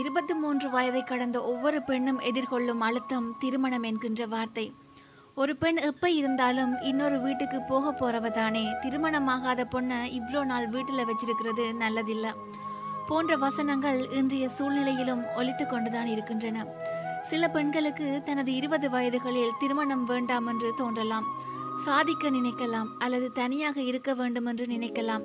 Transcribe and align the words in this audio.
இருபத்தி 0.00 0.34
மூன்று 0.34 0.70
வயதை 0.70 1.02
கடந்த 1.02 1.42
ஒவ்வொரு 1.42 1.78
பெண்ணும் 1.82 2.18
எதிர்கொள்ளும் 2.20 2.82
அழுத்தம் 2.86 3.36
திருமணம் 3.38 3.82
என்கின்ற 3.82 4.26
வார்த்தை. 4.26 4.64
ஒரு 5.34 5.56
பெண் 5.56 5.76
எப்ப 5.76 6.10
இருந்தாலும் 6.10 6.72
இன்னொரு 6.80 7.18
வீட்டுக்கு 7.20 7.58
போக 7.62 7.92
போகிறவ 7.92 8.30
தானே. 8.30 8.64
திருமணமாகாத 8.82 9.64
பொண்ணை 9.74 10.00
இவ்வளோ 10.18 10.44
நாள் 10.44 10.68
வீட்டில் 10.68 11.08
வச்சிருக்கிறது 11.10 11.66
நல்லதில்லை. 11.82 12.32
போன்ற 13.08 13.36
வசனங்கள் 13.36 13.98
இன்றைய 14.10 14.48
சூழ்நிலையிலும் 14.48 15.24
ஒலித்து 15.36 15.66
கொண்டுதான் 15.66 16.06
இருக்கின்றன. 16.06 16.66
சில 17.22 17.48
பெண்களுக்கு 17.48 18.08
தனது 18.24 18.54
இருபது 18.54 18.88
வயதுகளில் 18.90 19.58
திருமணம் 19.58 20.04
வேண்டாம் 20.04 20.46
என்று 20.46 20.70
தோன்றலாம். 20.74 21.28
சாதிக்க 21.84 22.28
நினைக்கலாம் 22.30 22.90
அல்லது 22.98 23.26
தனியாக 23.32 23.80
இருக்க 23.80 24.10
வேண்டும் 24.14 24.46
என்று 24.46 24.66
நினைக்கலாம். 24.66 25.24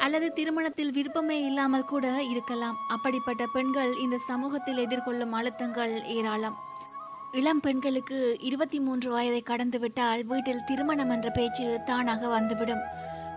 அல்லது 0.00 0.32
திருமணத்தில் 0.32 0.92
விருப்பமே 0.92 1.44
இல்லாமல் 1.44 1.84
கூட 1.84 2.22
இருக்கலாம். 2.22 2.76
அப்படிப்பட்ட 2.88 3.46
பெண்கள் 3.46 3.96
இந்த 3.96 4.18
சமூகத்தில் 4.18 4.76
எதிர்கொள்ளும் 4.76 5.34
அழுத்தங்கள் 5.38 6.04
ஏராளம். 6.04 6.56
இளம் 7.32 7.60
பெண்களுக்கு 7.60 8.36
இருபத்தி 8.40 8.80
மூன்று 8.80 9.10
வயதை 9.10 9.42
கடந்துவிட்டால் 9.50 10.24
வீட்டில் 10.24 10.64
திருமணம் 10.64 11.10
என்ற 11.10 11.30
பேச்சு 11.30 11.80
தானாக 11.84 12.28
வந்துவிடும். 12.28 12.80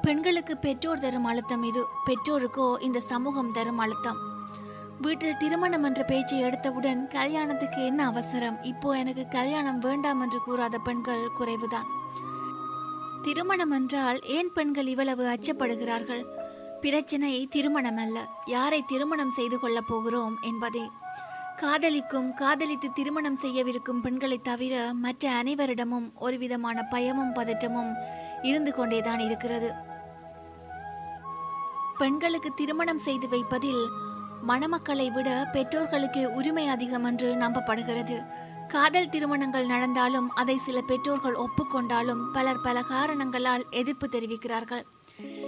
பெண்களுக்கு 0.02 0.58
பெற்றோர் 0.58 1.00
தரும் 1.00 1.26
அழுத்தம் 1.26 1.64
இது. 1.64 1.84
பெற்றோருக்கோ 2.08 2.82
இந்த 2.82 3.00
சமூகம் 3.00 3.52
தரும் 3.52 3.78
அழுத்தம். 3.78 4.18
வீட்டில் 5.02 5.38
திருமணம் 5.38 5.84
என்ற 5.84 6.04
பேச்சை 6.04 6.44
எடுத்தவுடன் 6.44 7.08
கல்யாணத்துக்கு 7.08 7.86
என்ன 7.86 8.06
அவசரம்? 8.06 8.58
இப்போ 8.64 8.98
எனக்கு 8.98 9.28
கல்யாணம் 9.28 9.80
வேண்டாம் 9.80 10.22
என்று 10.22 10.40
கூறாத 10.48 10.76
பெண்கள் 10.84 11.32
குறைவுதான். 11.40 11.90
திருமணம் 13.22 13.72
என்றால் 13.72 14.20
ஏன் 14.22 14.52
பெண்கள் 14.54 14.88
இவ்வளவு 14.88 15.26
அச்சப்படுகிறார்கள்? 15.26 16.24
பிரச்சனை 16.84 17.48
திருமணம் 17.48 17.98
அல்ல 17.98 18.18
யாரை 18.46 18.84
திருமணம் 18.88 19.30
செய்து 19.30 19.60
கொள்ளப் 19.60 19.88
போகிறோம் 19.88 20.38
என்பதே. 20.42 20.90
காதலிக்கும் 21.56 22.34
காதலித்து 22.34 22.92
திருமணம் 22.94 23.38
செய்யவிருக்கும் 23.42 24.02
பெண்களை 24.02 24.42
தவிர 24.42 24.94
மற்ற 24.94 25.44
அனைவரிடமும் 25.44 26.08
ஒரு 26.20 26.38
விதமான 26.38 26.84
பயமும் 26.84 27.36
பதற்றமும் 27.36 27.94
இருந்து 28.42 28.74
கொண்டேதான் 28.74 29.20
இருக்கிறது. 29.20 29.72
பெண்களுக்கு 31.98 32.54
திருமணம் 32.54 32.98
செய்து 32.98 33.30
வைப்பதில் 33.30 33.84
மணமக்களை 34.48 35.12
விட 35.12 35.50
பெற்றோர்களுக்கு 35.52 36.34
உரிமை 36.34 36.68
அதிகம் 36.68 37.04
என்று 37.04 37.36
நம்பப்படுகிறது. 37.36 38.18
காதல் 38.68 39.10
திருமணங்கள் 39.10 39.66
நடந்தாலும் 39.66 40.30
அதை 40.30 40.58
சில 40.58 40.82
பெற்றோர்கள் 40.82 41.36
ஒப்புக்கொண்டாலும் 41.36 42.24
பலர் 42.34 42.62
பல 42.64 42.82
காரணங்களால் 42.82 43.66
எதிர்ப்பு 43.70 44.10
தெரிவிக்கிறார்கள். 44.12 44.84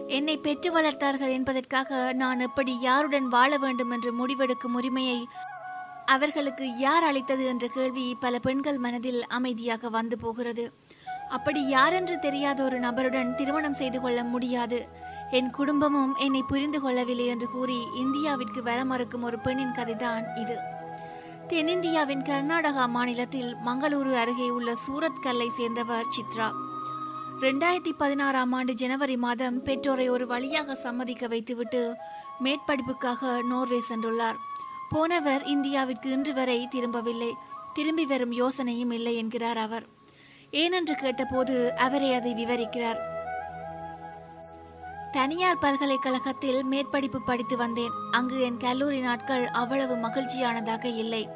என்னை 0.08 0.38
பெற்று 0.38 0.82
வளர்த்தார்கள் 0.82 1.32
என்பதற்காக 1.32 2.14
நான் 2.14 2.40
எப்படி 2.40 2.80
யாருடன் 2.80 3.28
வாழ 3.28 3.58
வேண்டும் 3.58 3.92
என்று 3.92 4.12
முடிவெடுக்கும் 4.14 4.74
உரிமையை 4.74 5.28
அவர்களுக்கு 6.06 6.78
யார் 6.78 7.04
அளித்தது 7.04 7.46
என்ற 7.46 7.68
கேள்வி 7.68 8.18
பல 8.20 8.40
பெண்கள் 8.40 8.78
மனதில் 8.78 9.28
அமைதியாக 9.28 9.90
வந்து 9.90 10.18
போகிறது. 10.18 10.74
அப்படி 11.30 11.68
யாரென்று 11.68 12.20
தெரியாத 12.20 12.64
ஒரு 12.64 12.80
நபருடன் 12.80 13.36
திருமணம் 13.36 13.74
செய்து 13.74 14.02
கொள்ள 14.02 14.24
முடியாது. 14.24 14.88
என் 15.32 15.50
குடும்பமும் 15.50 16.16
என்னை 16.16 16.44
புரிந்து 16.48 16.82
கொள்ளவில்லை 16.82 17.26
என்று 17.26 17.50
கூறி 17.50 17.88
இந்தியாவிற்கு 17.96 18.62
வர 18.62 18.86
மறுக்கும் 18.86 19.24
ஒரு 19.24 19.40
பெண்ணின் 19.40 19.72
கதைதான் 19.72 20.38
இது. 20.40 20.58
தென்னிந்தியாவின் 21.48 22.22
கர்நாடகா 22.22 22.88
மாநிலத்தில் 22.88 23.56
மங்களூரு 23.66 24.14
அருகே 24.14 24.50
உள்ள 24.50 24.76
சூரத் 24.88 25.22
கல்லை 25.22 25.50
சேர்ந்தவர் 25.50 26.06
சித்ரா. 26.06 26.52
ரெண்டாயிரத்தி 27.42 27.92
பதினாறாம் 27.98 28.54
ஆண்டு 28.54 28.74
ஜனவரி 28.74 29.18
மாதம் 29.18 29.64
பெற்றோரை 29.64 30.10
ஒரு 30.10 30.28
வழியாக 30.28 30.76
சம்மதிக்க 30.76 31.28
வைத்துவிட்டு 31.28 31.96
மேற்படிப்புக்காக 32.44 33.46
நோர்வே 33.48 33.82
சென்றுள்ளார். 33.90 34.36
போனவர் 34.90 35.44
இந்தியாவிற்கு 35.44 36.06
இன்று 36.06 36.34
வரை 36.34 36.68
திரும்பவில்லை. 36.68 37.36
திரும்பி 37.74 38.06
வரும் 38.06 38.32
யோசனையும் 38.32 38.94
இல்லை 38.94 39.16
என்கிறார் 39.16 39.58
அவர். 39.58 39.86
ஏனென்று 40.52 40.92
கேட்டபோது 40.92 41.76
அவரே 41.76 42.14
அதை 42.14 42.34
விவரிக்கிறார். 42.34 42.98
தனியார் 45.12 45.58
பல்கலைக்கழகத்தில் 45.58 46.66
மேற்படிப்பு 46.72 47.18
படித்து 47.26 47.58
வந்தேன். 47.58 47.92
அங்கு 48.12 48.42
என் 48.42 48.58
கல்லூரி 48.58 49.00
நாட்கள் 49.00 49.48
அவ்வளவு 49.48 49.96
மகிழ்ச்சியானதாக 49.96 50.86
இல்லை. 50.86 51.30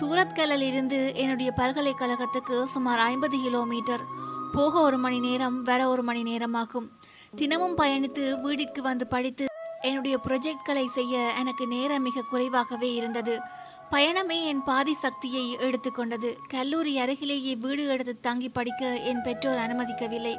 சூரத்கல்லில் 0.00 0.66
இருந்து 0.72 1.14
என்னுடைய 1.14 1.52
பல்கலைக்கழகத்துக்கு 1.56 2.64
சுமார் 2.64 2.98
ஐம்பது 2.98 3.38
கிலோமீட்டர். 3.38 4.15
போக 4.54 4.80
ஒரு 4.80 4.98
மணி 4.98 5.18
நேரம் 5.20 5.62
வர 5.62 5.88
ஒரு 5.88 6.02
மணி 6.02 6.22
நேரமாகும். 6.22 6.86
தினமும் 7.34 7.76
பயணித்து 7.78 8.40
வீட்டிற்கு 8.40 8.82
வந்து 8.82 9.06
படித்து 9.06 9.46
என்னுடைய 9.80 10.18
ப்ரொஜெக்ட்களை 10.26 10.84
செய்ய 10.84 11.32
எனக்கு 11.38 11.66
நேரம் 11.66 12.02
மிக 12.02 12.24
குறைவாகவே 12.30 12.94
இருந்தது. 12.94 13.40
பயணமே 13.90 14.44
என் 14.44 14.62
பாதி 14.64 14.94
சக்தியை 14.94 15.56
எடுத்துக்கொண்டது 15.56 16.36
கல்லூரி 16.48 16.98
அருகிலேயே 16.98 17.56
வீடு 17.56 17.88
எடுத்து 17.88 18.20
தங்கி 18.20 18.48
படிக்க 18.48 18.96
என் 19.10 19.22
பெற்றோர் 19.22 19.62
அனுமதிக்கவில்லை. 19.64 20.34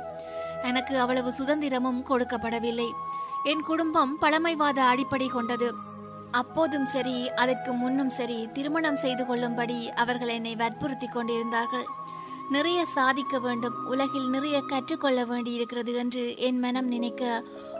எனக்கு 0.64 1.00
அவ்வளவு 1.00 1.34
சுதந்திரமும் 1.40 2.02
கொடுக்கப்படவில்லை. 2.10 2.90
என் 3.44 3.62
குடும்பம் 3.62 4.20
பழமைவாத 4.20 4.84
அடிப்படை 4.84 5.28
கொண்டது. 5.28 5.70
அப்போதும் 6.32 6.86
சரி 6.86 7.30
அதற்கு 7.30 7.74
முன்னும் 7.74 8.10
சரி 8.10 8.48
திருமணம் 8.54 8.98
செய்து 8.98 9.26
கொள்ளும்படி 9.26 9.92
அவர்கள் 9.92 10.28
என்னை 10.28 10.56
வற்புறுத்தி 10.56 11.08
கொண்டிருந்தார்கள். 11.08 11.86
நிறைய 12.56 12.80
சாதிக்க 12.86 13.40
வேண்டும் 13.40 13.78
உலகில் 13.84 14.28
நிறைய 14.30 14.58
கற்றுக்கொள்ள 14.62 15.20
வேண்டியிருக்கிறது 15.26 15.94
என்று 15.94 16.24
என் 16.48 16.60
மனம் 16.60 16.88
நினைக்க 16.88 17.24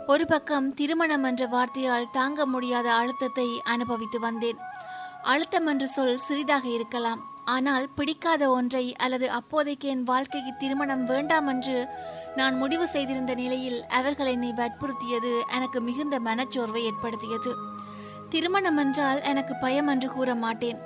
ஒரு 0.08 0.26
பக்கம் 0.26 0.68
திருமணம் 0.74 1.24
என்ற 1.24 1.44
வார்த்தையால் 1.48 2.12
தாங்க 2.12 2.46
முடியாத 2.46 2.88
அழுத்தத்தை 2.94 3.48
அனுபவித்து 3.74 4.20
வந்தேன். 4.20 4.60
அழுத்தம் 5.24 5.68
என்ற 5.68 5.86
சொல் 5.86 6.18
சிறிதாக 6.18 6.66
இருக்கலாம். 6.68 7.22
ஆனால் 7.46 7.86
பிடிக்காத 7.96 8.44
ஒன்றை 8.50 8.84
அல்லது 8.96 9.28
அப்போதைக்கு 9.32 9.88
என் 9.88 10.04
வாழ்க்கைக்கு 10.04 10.54
திருமணம் 10.58 11.04
வேண்டாம் 11.06 11.48
என்று 11.48 11.78
நான் 12.36 12.56
முடிவு 12.56 12.88
செய்திருந்த 12.88 13.34
நிலையில் 13.34 13.80
அவர்கள் 14.00 14.32
என்னை 14.36 14.52
வற்புறுத்தியது 14.62 15.34
எனக்கு 15.58 15.82
மிகுந்த 15.82 16.18
மனச்சோர்வை 16.20 16.82
ஏற்படுத்தியது. 16.90 17.54
திருமணம் 18.30 18.78
என்றால் 18.78 19.22
எனக்கு 19.22 19.54
பயம் 19.56 19.88
என்று 19.88 20.10
கூற 20.10 20.32
மாட்டேன். 20.36 20.80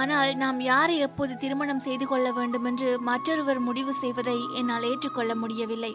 ஆனால் 0.00 0.30
நாம் 0.42 0.58
யாரை 0.60 0.96
எப்போது 1.06 1.32
திருமணம் 1.36 1.84
செய்து 1.86 2.06
கொள்ள 2.06 2.26
வேண்டுமென்று 2.32 2.90
மற்றொருவர் 3.08 3.60
முடிவு 3.68 3.92
செய்வதை 3.94 4.38
என்னால் 4.54 4.86
ஏற்றுக்கொள்ள 4.90 5.32
முடியவில்லை. 5.34 5.92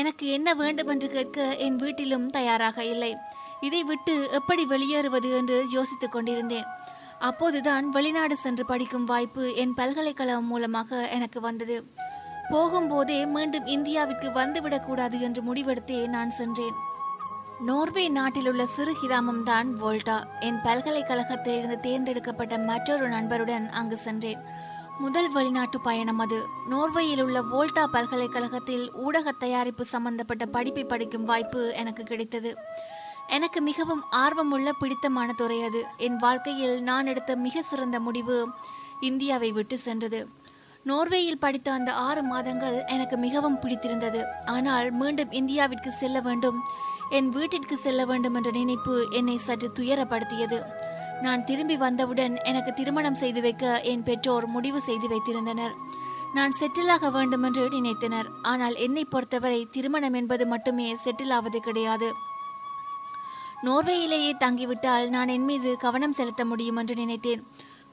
எனக்கு 0.00 0.26
என்ன 0.36 0.48
வேண்டும் 0.54 0.88
என்று 0.88 1.08
கேட்க 1.08 1.46
என் 1.66 1.76
வீட்டிலும் 1.76 2.26
தயாராக 2.30 2.84
இல்லை. 2.84 3.12
இதை 3.60 3.82
விட்டு 3.84 4.14
எப்படி 4.38 4.62
வெளியேறுவது 4.64 5.28
என்று 5.40 5.58
யோசித்துக் 5.70 6.14
கொண்டிருந்தேன். 6.14 6.66
அப்போதுதான் 7.18 7.84
வெளிநாடு 7.88 8.36
சென்று 8.36 8.64
படிக்கும் 8.66 9.04
வாய்ப்பு 9.04 9.44
என் 9.62 9.74
பல்கலைக்கழகம் 9.74 10.50
மூலமாக 10.52 11.08
எனக்கு 11.08 11.40
வந்தது. 11.40 11.76
போகும்போதே 12.50 13.20
மீண்டும் 13.26 13.66
இந்தியாவிற்கு 13.66 14.30
வந்துவிடக்கூடாது 14.40 15.18
என்று 15.20 15.42
முடிவெடுத்தே 15.42 16.00
நான் 16.08 16.32
சென்றேன். 16.40 16.76
நோர்வே 17.60 18.08
நாட்டில் 18.08 18.48
உள்ள 18.48 18.66
சிறு 18.66 18.94
கிராமம் 19.00 19.42
தான் 19.42 19.76
வோல்டா. 19.82 20.24
என் 20.40 20.58
பல்கலைக்கழகத்திலிருந்து 20.64 21.80
தேர்ந்தெடுக்கப்பட்ட 21.80 22.58
மற்றொரு 22.58 23.08
நண்பருடன் 23.08 23.68
அங்கு 23.68 23.96
சென்றேன். 23.96 24.38
முதல் 24.98 25.30
வெளிநாட்டு 25.30 25.80
பயணம் 25.80 26.18
அது. 26.18 26.42
நோர்வேயில் 26.70 27.22
உள்ள 27.22 27.40
வோல்டா 27.40 27.84
பல்கலைக்கழகத்தில் 27.84 28.92
ஊடக 28.92 29.32
தயாரிப்பு 29.32 29.84
சம்பந்தப்பட்ட 29.84 30.46
படிப்பை 30.46 30.84
படிக்கும் 30.84 31.24
வாய்ப்பு 31.24 31.72
எனக்கு 31.72 32.04
கிடைத்தது. 32.04 32.56
எனக்கு 33.28 33.60
மிகவும் 33.60 34.04
ஆர்வமுள்ள 34.10 34.72
பிடித்தமான 34.72 35.32
துறை 35.32 35.62
அது. 35.62 35.84
என் 35.96 36.16
வாழ்க்கையில் 36.16 36.82
நான் 36.82 37.06
எடுத்த 37.06 37.36
மிக 37.36 37.62
சிறந்த 37.62 38.00
முடிவு 38.00 38.48
இந்தியாவை 39.00 39.52
விட்டு 39.52 39.78
சென்றது. 39.78 40.28
நோர்வேயில் 40.86 41.40
படித்த 41.40 41.72
அந்த 41.72 41.92
ஆறு 41.92 42.22
மாதங்கள் 42.22 42.84
எனக்கு 42.86 43.16
மிகவும் 43.16 43.58
பிடித்திருந்தது. 43.58 44.24
ஆனால் 44.46 44.90
மீண்டும் 44.90 45.30
இந்தியாவிற்கு 45.30 45.88
செல்ல 45.88 46.20
வேண்டும் 46.20 46.62
என் 47.10 47.28
வீட்டிற்கு 47.28 47.76
செல்ல 47.76 48.04
வேண்டும் 48.04 48.34
என்ற 48.34 48.50
நினைப்பு 48.50 49.06
என்னை 49.10 49.36
சற்று 49.36 49.72
துயரப்படுத்தியது. 49.78 50.62
நான் 51.22 51.44
திரும்பி 51.44 51.76
வந்தவுடன் 51.76 52.36
எனக்கு 52.44 52.72
திருமணம் 52.72 53.14
செய்து 53.14 53.40
வைக்க 53.40 53.80
என் 53.80 54.02
பெற்றோர் 54.02 54.46
முடிவு 54.46 54.80
செய்து 54.80 55.08
வைத்திருந்தனர். 55.08 55.74
நான் 56.34 56.52
செட்டிலாக 56.60 57.10
வேண்டும் 57.10 57.42
என்று 57.42 57.68
நினைத்தனர். 57.68 58.26
ஆனால் 58.42 58.74
என்னை 58.74 59.04
பொறுத்தவரை 59.04 59.68
திருமணம் 59.70 60.14
என்பது 60.14 60.46
மட்டுமே 60.46 60.96
செட்டில் 61.04 61.30
ஆவது 61.30 61.60
கிடையாது. 61.60 62.12
நோர்வேயிலேயே 63.62 64.32
தங்கிவிட்டால் 64.38 65.08
நான் 65.08 65.28
என் 65.28 65.44
மீது 65.44 65.76
கவனம் 65.76 66.12
செலுத்த 66.12 66.44
முடியும் 66.44 66.76
என்று 66.76 66.94
நினைத்தேன். 66.94 67.42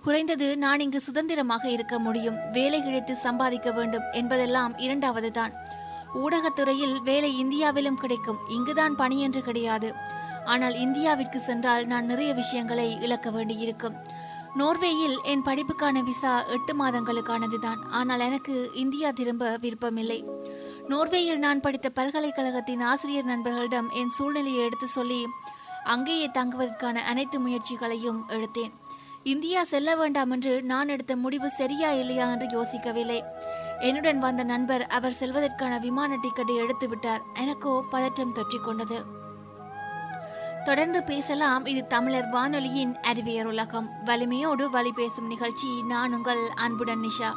குறைந்தது 0.04 0.58
நான் 0.58 0.80
இங்கு 0.80 1.02
சுதந்திரமாக 1.02 1.70
இருக்க 1.70 2.00
முடியும். 2.00 2.38
வேலை 2.52 2.84
கிடைத்து 2.84 3.16
சம்பாதிக்க 3.16 3.72
வேண்டும் 3.72 4.04
என்பதெல்லாம் 4.12 4.78
இரண்டாவது 4.78 5.32
தான் 5.32 5.54
ஊடகத்துறையில் 6.14 7.04
வேலை 7.04 7.38
இந்தியாவிலும் 7.38 7.98
கிடைக்கும். 7.98 8.40
இங்குதான் 8.48 8.96
பணி 8.96 9.20
என்று 9.22 9.42
கிடையாது. 9.42 9.94
ஆனால் 10.46 10.74
இந்தியாவிற்கு 10.74 11.36
சென்றால் 11.36 11.86
நான் 11.86 12.06
நிறைய 12.06 12.34
விஷயங்களை 12.34 13.00
இழக்க 13.02 13.30
வேண்டியிருக்கும். 13.30 13.98
நோர்வேயில் 14.58 15.16
என் 15.24 15.44
படிப்புக்கான 15.46 16.04
விசா 16.04 16.44
எட்டு 16.46 16.74
மாதங்களுக்கானதுதான். 16.84 17.80
ஆனால் 17.90 18.20
எனக்கு 18.20 18.72
இந்தியா 18.74 19.12
திரும்ப 19.12 19.58
விருப்பமில்லை. 19.62 20.26
நோர்வேயில் 20.90 21.38
நான் 21.38 21.60
படித்த 21.60 21.90
பல்கலைக்கழகத்தின் 21.90 22.82
ஆசிரியர் 22.82 23.26
நண்பர்களிடம் 23.26 23.90
என் 23.94 24.10
சூழ்நிலையை 24.10 24.64
எடுத்து 24.64 24.88
சொல்லி 24.88 25.28
அங்கேயே 25.84 26.30
தங்குவதற்கான 26.34 26.94
அனைத்து 26.94 27.40
முயற்சிகளையும் 27.40 28.24
எடுத்தேன். 28.30 28.72
இந்தியா 29.24 29.64
செல்ல 29.64 29.96
வேண்டாம் 29.96 30.32
என்று 30.32 30.64
நான் 30.64 30.88
எடுத்த 30.88 31.16
முடிவு 31.16 31.50
சரியா 31.50 31.92
இல்லையா 31.92 32.32
என்று 32.32 32.48
யோசிக்கவில்லை. 32.48 33.22
என்னுடன் 33.82 34.20
வந்த 34.20 34.44
நண்பர் 34.44 34.88
அவர் 34.88 35.16
செல்வதற்கான 35.20 35.80
விமான 35.80 36.16
டிக்கெட்டை 36.16 36.56
எடுத்து 36.56 36.90
விட்டார் 36.90 37.22
எனக்கோ 37.34 37.86
பதற்றம் 37.90 38.34
தொற்றிக் 38.34 38.64
கொண்டது 38.64 39.20
தொடர்ந்து 40.64 41.04
பேசலாம். 41.04 41.66
இது 41.66 41.88
தமிழர் 41.88 42.30
வானொலியின் 42.30 43.00
அறிவியர் 43.00 43.46
உலகம். 43.46 43.90
வலிமையோடு 44.06 44.70
வழி 44.70 44.92
பேசும் 44.92 45.28
நிகழ்ச்சி. 45.28 45.82
நான் 45.84 46.14
உங்கள் 46.14 46.50
அன்புடன் 46.56 47.00
நிஷா. 47.00 47.30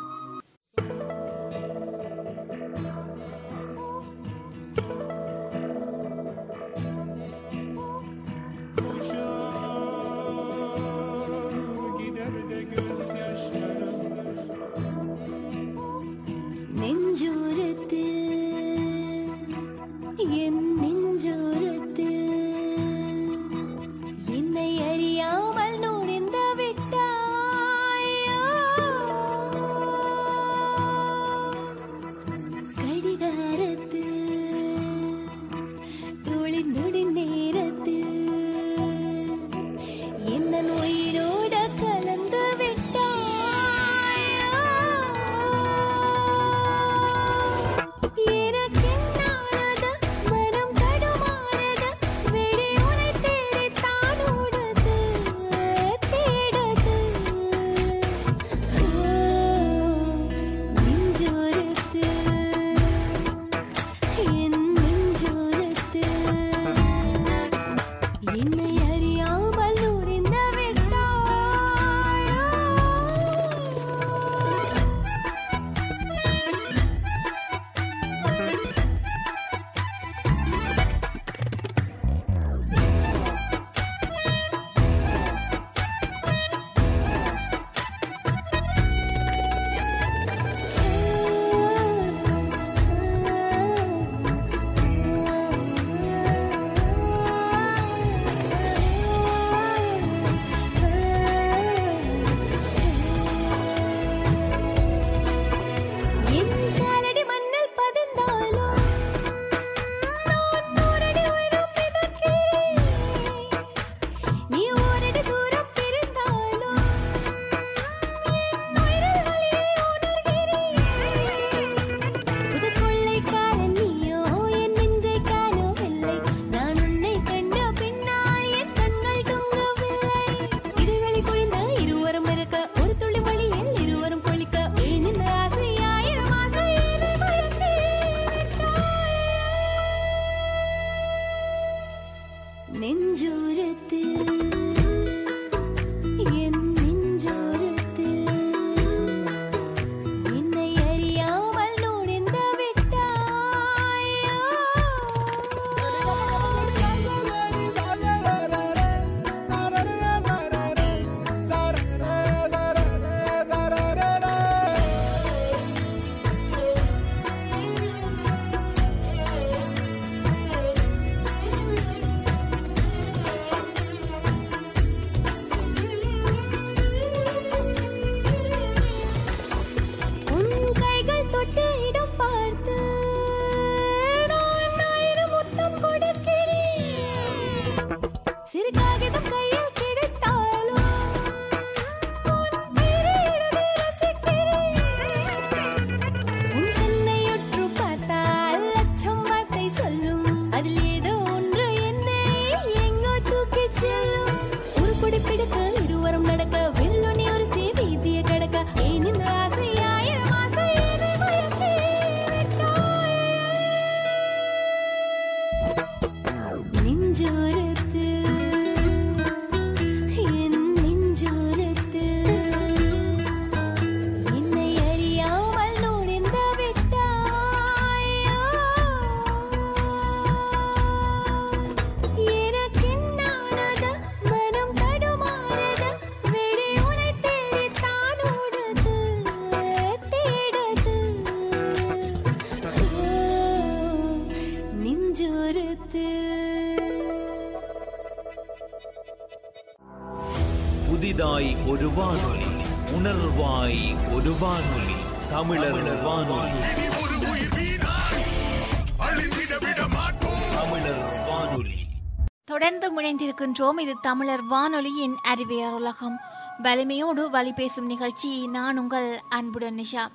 முனைந்திருக்கின்றோம் 263.54 263.80
இது 263.80 263.94
தமிழர் 264.00 264.44
வானொலியின் 264.44 265.16
அறிவியர் 265.22 265.72
உலகம். 265.72 266.20
வலிமையோடு 266.62 267.30
வழி 267.30 267.52
பேசும் 267.52 267.86
நிகழ்ச்சி 267.86 268.46
நான் 268.46 268.78
உங்கள் 268.78 269.20
அன்புடன் 269.28 269.78
நிஷா. 269.78 270.06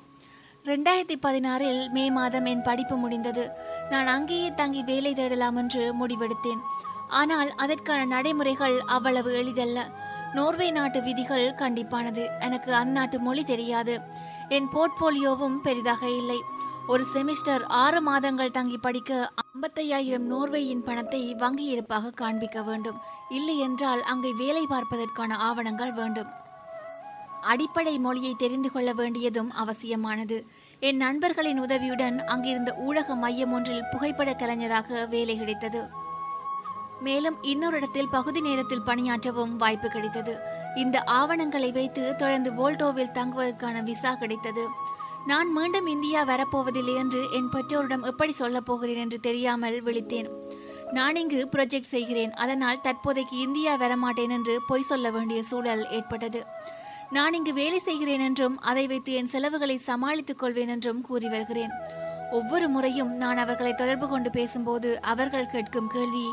ரெண்டாயிரத்தி 0.64 1.16
பதினாறில் 1.22 1.90
மே 1.90 2.12
மாதம் 2.12 2.46
என் 2.46 2.62
படிப்பு 2.62 2.96
முடிந்தது. 2.96 3.50
நான் 3.90 4.08
அங்கேயே 4.08 4.54
தங்கி 4.54 4.84
வேலை 4.84 5.14
தேடலாம் 5.14 5.56
என்று 5.56 5.94
முடிவெடுத்தேன். 6.06 6.62
ஆனால் 7.10 7.54
அதற்கான 7.56 8.06
நடைமுறைகள் 8.06 8.80
அவ்வளவு 8.80 9.34
எளிதல்ல. 9.34 9.88
நோர்வே 10.34 10.72
நாட்டு 10.72 11.04
விதிகள் 11.04 11.54
கண்டிப்பானது. 11.54 12.28
எனக்கு 12.40 12.74
அந்நாட்டு 12.74 13.18
மொழி 13.18 13.44
தெரியாது. 13.44 14.02
என் 14.50 14.70
போர்ட்போலியோவும் 14.74 15.58
பெரிதாக 15.58 16.10
இல்லை. 16.10 16.40
ஒரு 16.92 17.04
செமிஸ்டர் 17.14 17.64
ஆறு 17.80 18.02
மாதங்கள் 18.02 18.52
தங்கி 18.52 18.78
படிக்க 18.78 19.32
ஐம்பத்தையாயிரம் 19.42 20.26
நோர்வேயின் 20.32 20.84
பணத்தை 20.84 21.36
வங்கி 21.36 21.64
இருப்பாக 21.64 22.10
காண்பிக்க 22.12 22.64
வேண்டும். 22.64 22.98
இல்லை 23.30 23.56
என்றால் 23.58 24.02
அங்கே 24.04 24.32
வேலை 24.34 24.64
பார்ப்பதற்கான 24.70 25.38
ஆவணங்கள் 25.50 25.94
வேண்டும். 25.94 26.30
அடிப்படை 27.42 28.00
மொழியை 28.00 28.34
தெரிந்து 28.38 28.72
கொள்ள 28.72 28.94
வேண்டியதும் 28.94 29.52
அவசியமானது. 29.52 30.38
என் 30.80 30.98
நண்பர்களின் 30.98 31.60
உதவியுடன் 31.60 32.20
அங்கிருந்த 32.26 32.74
ஊடக 32.88 33.16
மையம் 33.16 33.54
ஒன்றில் 33.54 33.88
புகைப்பட 33.92 34.34
கலைஞராக 34.34 35.06
வேலை 35.06 35.38
கிடைத்தது. 35.38 35.82
மேலும் 37.02 37.38
இன்னொரு 37.44 37.78
இடத்தில் 37.78 38.14
பகுதி 38.18 38.42
நேரத்தில் 38.42 38.88
பணியாற்றவும் 38.88 39.56
வாய்ப்பு 39.56 39.90
கிடைத்தது. 39.90 40.34
இந்த 40.76 41.04
ஆவணங்களை 41.20 41.72
வைத்து 41.72 42.16
தொடர்ந்து 42.16 42.52
வோல்டோவில் 42.52 43.16
தங்குவதற்கான 43.20 43.84
விசா 43.84 44.14
கிடைத்தது. 44.14 44.66
நான் 45.30 45.52
மீண்டும் 45.52 45.88
இந்தியா 45.88 46.20
வரப்போவதில்லை 46.26 46.96
என்று 46.96 47.32
என் 47.32 47.50
பெற்றோரிடம் 47.50 48.04
எப்படி 48.04 48.32
சொல்லப் 48.32 48.66
போகிறேன் 48.66 48.96
என்று 48.96 49.20
தெரியாமல் 49.20 49.84
விழித்தேன். 49.84 50.30
நான் 50.92 51.16
இங்கு 51.16 51.50
ப்ரொஜெக்ட் 51.52 51.94
செய்கிறேன். 51.96 52.34
அதனால் 52.34 52.82
தற்போதைக்கு 52.82 53.38
இந்தியா 53.38 53.74
வரமாட்டேன் 53.80 54.30
என்று 54.30 54.62
பொய் 54.68 54.82
சொல்ல 54.82 55.12
வேண்டிய 55.12 55.44
சூழல் 55.44 55.90
ஏற்பட்டது. 55.92 56.46
நான் 57.10 57.34
இங்கு 57.34 57.54
வேலை 57.54 57.80
செய்கிறேன் 57.80 58.20
என்றும் 58.20 58.60
அதை 58.60 58.88
வைத்து 58.88 59.14
என் 59.14 59.26
செலவுகளை 59.26 59.78
சமாளித்துக் 59.78 60.40
கொள்வேன் 60.40 60.68
என்றும் 60.68 61.02
கூறி 61.02 61.30
வருகிறேன். 61.30 61.72
ஒவ்வொரு 62.32 62.68
முறையும் 62.68 63.12
நான் 63.16 63.38
அவர்களை 63.38 63.74
தொடர்பு 63.74 64.08
கொண்டு 64.08 64.30
பேசும்போது 64.30 65.02
அவர்கள் 65.02 65.48
கேட்கும் 65.48 65.88
கேள்வி 65.88 66.28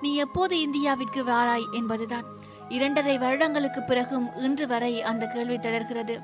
நீ 0.00 0.14
எப்போது 0.14 0.56
இந்தியாவிற்கு 0.56 1.22
வாராய்? 1.24 1.66
என்பதுதான். 1.72 2.24
இரண்டரை 2.68 3.18
வருடங்களுக்கு 3.18 3.82
பிறகும் 3.82 4.36
இன்று 4.36 4.66
வரை 4.66 5.02
அந்த 5.02 5.26
கேள்வி 5.26 5.58
தொடர்கிறது. 5.58 6.20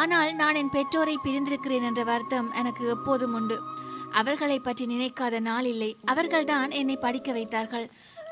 ஆனால் 0.00 0.32
நான் 0.34 0.58
என் 0.60 0.74
பெற்றோரை 0.76 1.16
பிரிந்திருக்கிறேன் 1.24 1.86
என்ற 1.88 2.02
வருத்தம் 2.02 2.48
எனக்கு 2.60 2.84
எப்போதும் 2.88 3.34
உண்டு. 3.34 3.56
அவர்களை 4.20 4.58
பற்றி 4.60 4.84
நினைக்காத 4.86 5.40
நாள் 5.40 5.64
இல்லை. 5.64 5.90
அவர்கள்தான் 6.04 6.70
என்னை 6.80 6.96
படிக்க 6.96 7.32
வைத்தார்கள். 7.32 7.86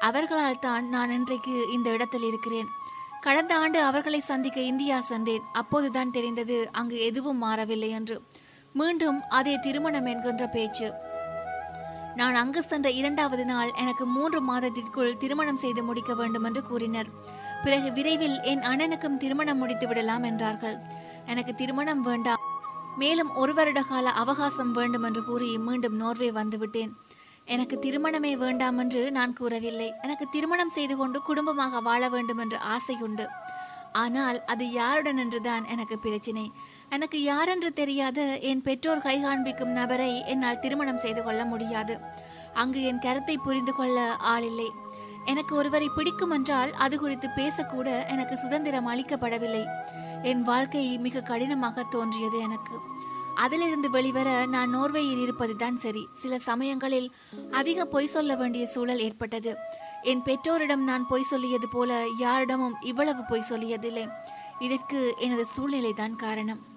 அவர்களால் 0.08 0.62
தான் 0.68 0.84
நான் 0.88 1.10
இன்றைக்கு 1.10 1.54
இந்த 1.72 1.88
இடத்தில் 1.90 2.26
இருக்கிறேன். 2.30 2.68
கடந்த 3.20 3.52
ஆண்டு 3.56 3.78
அவர்களை 3.82 4.20
சந்திக்க 4.20 4.58
இந்தியா 4.60 4.96
சென்றேன். 5.00 5.44
அப்போதுதான் 5.52 6.10
தெரிந்தது 6.10 6.56
அங்கு 6.72 6.98
எதுவும் 7.08 7.42
மாறவில்லை 7.44 7.90
என்று. 7.98 8.16
மீண்டும் 8.80 9.18
அதே 9.38 9.54
திருமணம் 9.56 10.06
என்கின்ற 10.06 10.46
பேச்சு. 10.46 10.88
நான் 12.16 12.34
அங்கு 12.34 12.60
சென்ற 12.62 12.88
இரண்டாவது 12.90 13.44
நாள் 13.44 13.70
எனக்கு 13.82 14.04
மூன்று 14.06 14.40
மாதத்திற்குள் 14.40 15.16
திருமணம் 15.16 15.60
செய்து 15.64 15.82
முடிக்க 15.82 16.14
வேண்டும் 16.14 16.44
என்று 16.44 16.62
கூறினர். 16.62 17.10
பிறகு 17.64 17.88
விரைவில் 17.92 18.36
என் 18.52 18.64
அண்ணனுக்கும் 18.70 19.16
திருமணம் 19.16 19.58
முடித்து 19.58 19.86
விடலாம் 19.88 20.22
என்றார்கள். 20.22 20.76
எனக்கு 21.26 21.54
திருமணம் 21.54 22.00
வேண்டாம் 22.00 22.42
மேலும் 22.98 23.30
ஒரு 23.34 23.54
வருட 23.54 23.80
கால 23.82 24.10
அவகாசம் 24.22 24.72
வேண்டும் 24.72 25.02
என்று 25.02 25.24
கூறி 25.24 25.58
மீண்டும் 25.58 25.96
நோர்வே 25.96 26.30
வந்துவிட்டேன். 26.30 26.90
எனக்கு 27.44 27.76
திருமணமே 27.84 28.32
வேண்டாம் 28.36 28.78
என்று 28.78 29.02
நான் 29.10 29.36
கூறவில்லை. 29.38 29.88
எனக்கு 30.02 30.26
திருமணம் 30.28 30.74
செய்து 30.76 30.96
கொண்டு 30.96 31.20
குடும்பமாக 31.22 31.80
வாழ 31.80 32.08
வேண்டும் 32.08 32.38
என்று 32.38 32.58
ஆசை 32.58 32.96
உண்டு. 33.00 33.26
ஆனால் 33.92 34.44
அது 34.44 34.64
யாருடன் 34.72 35.16
என்றுதான் 35.16 35.64
எனக்கு 35.64 35.98
பிரச்சினை. 35.98 36.44
எனக்கு 36.88 37.22
யாரென்று 37.22 37.72
தெரியாத. 37.72 38.20
என் 38.50 38.62
பெற்றோர் 38.62 39.04
கை 39.06 39.16
காண்பிக்கும் 39.20 39.72
நபரை 39.72 40.12
என்னால் 40.24 40.58
திருமணம் 40.58 40.98
செய்து 40.98 41.22
கொள்ள 41.22 41.44
முடியாது. 41.44 41.96
அங்கு 42.54 42.82
என் 42.82 42.98
கருத்தை 42.98 43.36
புரிந்து 43.38 43.74
கொள்ள 43.74 43.98
ஆளில்லை. 44.34 44.70
எனக்கு 45.24 45.56
ஒருவரை 45.56 45.88
பிடிக்கும் 45.96 46.30
என்றால் 46.30 46.72
அது 46.74 46.98
குறித்து 46.98 47.28
பேசக்கூட 47.36 47.88
எனக்கு 48.06 48.36
சுதந்திரம் 48.36 48.88
அளிக்கப்படவில்லை. 48.92 49.64
என் 50.22 50.42
வாழ்க்கை 50.42 50.98
மிக 50.98 51.20
கடினமாக 51.20 51.82
தோன்றியது 51.82 52.38
எனக்கு. 52.38 52.76
அதிலிருந்து 53.34 53.90
வெளிவர 53.90 54.46
நான் 54.46 54.74
நோர்வேயில் 54.76 55.20
இருப்பதுதான் 55.20 55.76
சரி. 55.76 56.08
சில 56.12 56.38
சமயங்களில் 56.38 57.12
அதிக 57.50 57.84
பொய் 57.84 58.06
சொல்ல 58.06 58.36
வேண்டிய 58.36 58.66
சூழல் 58.66 58.98
ஏற்பட்டது. 58.98 59.56
என் 60.02 60.22
பெற்றோரிடம் 60.22 60.84
நான் 60.84 61.06
பொய் 61.06 61.22
சொல்லியது 61.22 61.68
போல 61.68 62.06
யாரிடமும் 62.18 62.76
இவ்வளவு 62.80 63.24
பொய் 63.24 63.48
சொல்லியதில்லை. 63.48 64.08
இதற்கு 64.58 65.14
எனது 65.18 65.46
சூழ்நிலை 65.46 65.92
தான் 65.92 66.16
காரணம். 66.16 66.70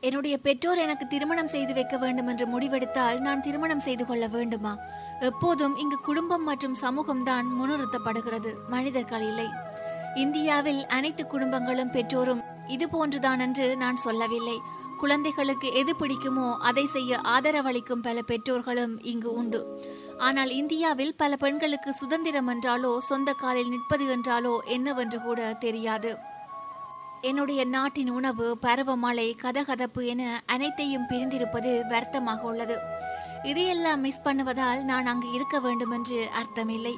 என்னுடைய 0.00 0.38
பெற்றோர் 0.38 0.78
எனக்கு 0.78 1.06
திருமணம் 1.06 1.48
செய்து 1.48 1.74
வைக்க 1.74 1.96
வேண்டும் 1.96 2.26
என்று 2.26 2.46
முடிவெடுத்தால் 2.46 3.18
நான் 3.18 3.40
திருமணம் 3.40 3.80
செய்து 3.80 4.06
கொள்ள 4.06 4.26
வேண்டுமா? 4.26 4.76
எப்போதும் 5.20 5.76
இங்கு 5.76 5.96
குடும்பம் 5.96 6.44
மற்றும் 6.44 6.74
சமூகம் 6.74 7.24
தான் 7.24 7.46
முன்னிறுத்தப்படுகிறது. 7.46 8.54
மனிதர்கள் 8.68 9.22
இல்லை. 9.22 9.65
இந்தியாவில் 10.24 10.82
அனைத்து 10.86 11.22
குடும்பங்களும் 11.26 11.94
பெற்றோரும் 11.96 12.42
இது 12.74 12.86
போன்றுதான் 12.88 13.40
என்று 13.40 13.66
நான் 13.76 13.98
சொல்லவில்லை. 14.04 14.58
குழந்தைகளுக்கு 15.00 15.68
எது 15.80 15.92
பிடிக்குமோ 16.00 16.46
அதை 16.68 16.84
செய்ய 16.86 17.18
ஆதரவளிக்கும் 17.34 18.04
பல 18.06 18.22
பெற்றோர்களும் 18.22 18.94
இங்கு 19.12 19.30
உண்டு. 19.32 19.60
ஆனால் 20.18 20.50
இந்தியாவில் 20.50 21.12
பல 21.16 21.36
பெண்களுக்கு 21.36 21.92
சுதந்திரம் 21.92 22.48
என்றாலோ 22.48 22.92
சொந்த 23.08 23.32
காலில் 23.32 23.68
நிற்பது 23.68 24.06
என்றாலோ 24.16 24.54
என்னவென்று 24.76 25.20
கூட 25.22 25.40
தெரியாது. 25.64 26.12
என்னுடைய 27.20 27.60
நாட்டின் 27.64 28.10
உணவு 28.10 28.46
பருவமழை 28.62 29.28
கதகதப்பு 29.42 30.02
என 30.12 30.22
அனைத்தையும் 30.46 31.08
பிரிந்திருப்பது 31.10 31.72
வருத்தமாக 31.88 32.42
உள்ளது. 32.42 32.78
இதையெல்லாம் 33.42 34.00
மிஸ் 34.00 34.24
பண்ணுவதால் 34.24 34.80
நான் 34.82 35.06
அங்கு 35.06 35.28
இருக்க 35.32 35.56
வேண்டும் 35.60 35.90
என்று 35.90 36.18
அர்த்தமில்லை. 36.40 36.94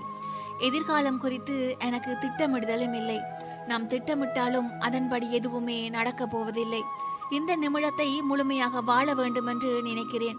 எதிர்காலம் 0.61 1.19
குறித்து 1.19 1.77
எனக்கு 1.79 2.17
திட்டமிடுதலும் 2.21 2.95
இல்லை. 2.95 3.21
நாம் 3.67 3.89
திட்டமிட்டாலும் 3.89 4.69
அதன்படி 4.79 5.33
எதுவுமே 5.33 5.89
நடக்கப் 5.89 6.31
போவதில்லை. 6.31 6.83
இந்த 7.31 7.57
நிமிடத்தை 7.57 8.21
முழுமையாக 8.23 8.81
வாழ 8.81 9.15
வேண்டும் 9.15 9.47
என்று 9.47 9.83
நினைக்கிறேன். 9.83 10.39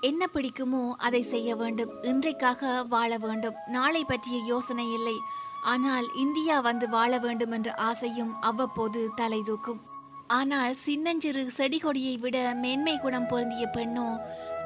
என்ன 0.00 0.26
பிடிக்குமோ 0.34 0.94
அதை 0.96 1.22
செய்ய 1.22 1.56
வேண்டும். 1.56 1.92
இன்றைக்காக 2.02 2.86
வாழ 2.88 3.18
வேண்டும். 3.18 3.54
நாளை 3.66 4.04
பற்றிய 4.04 4.38
யோசனை 4.44 4.92
இல்லை. 4.92 5.16
ஆனால் 5.62 6.06
இந்தியா 6.14 6.60
வந்து 6.60 6.88
வாழ 6.88 7.18
வேண்டும் 7.18 7.50
என்ற 7.50 7.74
ஆசையும் 7.74 8.40
அவ்வப்போது 8.40 9.10
தலை 9.14 9.42
தூக்கும். 9.42 9.80
ஆனால் 10.26 10.74
சின்னஞ்சிறு 10.74 11.50
செடி 11.50 11.78
கொடியை 11.78 12.16
விட 12.16 12.54
மேன்மை 12.54 12.98
குணம் 12.98 13.26
பொருந்திய 13.26 13.66
பெண்ணோ 13.66 14.06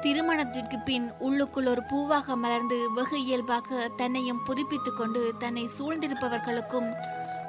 திருமணத்திற்கு 0.03 0.77
பின் 0.87 1.07
உள்ளுக்குள் 1.25 1.67
ஒரு 1.71 1.81
பூவாக 1.89 2.35
மலர்ந்து 2.43 2.77
வெகு 2.97 3.17
இயல்பாக 3.25 3.87
தன்னையும் 3.99 4.43
புதுப்பித்துக் 4.47 4.99
கொண்டு 4.99 5.21
தன்னை 5.43 5.65
சூழ்ந்திருப்பவர்களுக்கும் 5.75 6.87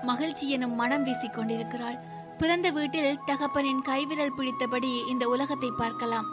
மகிழ்ச்சி 0.08 0.46
எனும் 0.56 0.74
மனம் 0.80 1.04
வீசிக் 1.08 1.36
கொண்டிருக்கிறாள். 1.36 1.98
பிறந்த 2.40 2.68
வீட்டில் 2.78 3.18
தகப்பனின் 3.30 3.82
கைவிரல் 3.88 4.36
பிடித்தபடி 4.38 4.92
இந்த 5.12 5.24
உலகத்தை 5.34 5.70
பார்க்கலாம். 5.82 6.28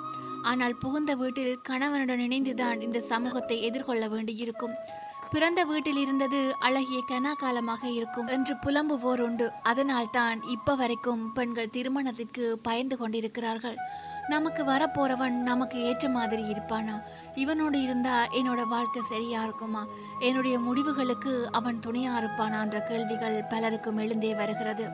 ஆனால் 0.50 0.76
புகுந்த 0.82 1.12
வீட்டில் 1.22 1.54
கணவனுடன் 1.70 2.24
இணைந்துதான் 2.28 2.82
இந்த 2.88 3.00
சமூகத்தை 3.12 3.58
எதிர்கொள்ள 3.70 4.04
வேண்டியிருக்கும். 4.16 4.76
பிறந்த 5.34 5.62
வீட்டில் 5.72 6.00
இருந்தது 6.04 6.40
அழகிய 6.68 7.00
கனாகாலமாக 7.10 7.84
இருக்கும் 7.98 8.30
என்று 8.36 8.54
புலம்புவோர் 8.64 9.22
உண்டு. 9.26 9.48
அதனால் 9.72 10.14
தான் 10.20 10.40
இப்ப 10.56 10.76
வரைக்கும் 10.76 11.24
பெண்கள் 11.38 11.74
திருமணத்திற்கு 11.76 12.46
பயந்து 12.68 12.96
கொண்டிருக்கிறார்கள். 13.02 13.78
நமக்கு 14.30 14.64
வரப்போறவன் 14.64 15.36
நமக்கு 15.42 15.78
ஏற்ற 15.84 16.10
மாதிரி 16.10 16.44
இருப்பானா? 16.44 16.96
இவனோடு 17.36 17.78
இருந்தா 17.82 18.16
என்னோட 18.28 18.62
வாழ்க்கை 18.68 19.02
சரியா 19.02 19.44
இருக்குமா? 19.44 19.82
என்னுடைய 20.20 20.60
முடிவுகளுக்கு 20.60 21.34
அவன் 21.52 21.80
துணையா 21.88 22.14
இருப்பானான்ற 22.22 22.80
கேள்விகள் 22.88 23.38
பலருக்கும் 23.50 23.98
எழுந்தே 23.98 24.36
வருகிறது. 24.36 24.88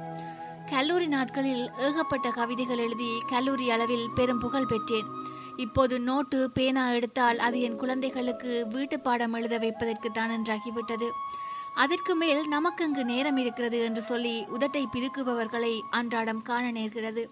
கல்லூரி 0.69 1.07
நாட்களில் 1.07 1.71
ஏகப்பட்ட 1.77 2.29
கவிதைகள் 2.29 2.77
எழுதி 2.77 3.11
கல்லூரி 3.29 3.69
அளவில் 3.69 4.07
பெரும் 4.15 4.39
புகழ் 4.39 4.69
பெற்றேன். 4.69 5.09
இப்போது 5.57 5.95
நோட்டு 5.99 6.39
பேனா 6.51 6.85
எடுத்தால் 6.91 7.39
அது 7.39 7.61
என் 7.61 7.75
குழந்தைகளுக்கு 7.75 8.53
வீட்டு 8.69 8.99
பாடம் 8.99 9.33
எழுத 9.33 9.57
வைப்பதற்கு 9.57 10.11
தான் 10.11 10.29
என்றாகிவிட்டது. 10.29 11.09
அதற்கு 11.75 12.13
மேல் 12.15 12.41
நமக்கு 12.47 12.81
அங்கு 12.85 13.03
நேரம் 13.05 13.37
இருக்கிறது 13.37 13.77
என்று 13.83 14.01
சொல்லி 14.01 14.35
உதட்டை 14.59 14.83
பிதுக்குபவர்களை 14.93 15.73
அன்றாடம் 15.89 16.41
காண 16.41 16.65
நேர்கிறது. 16.71 17.23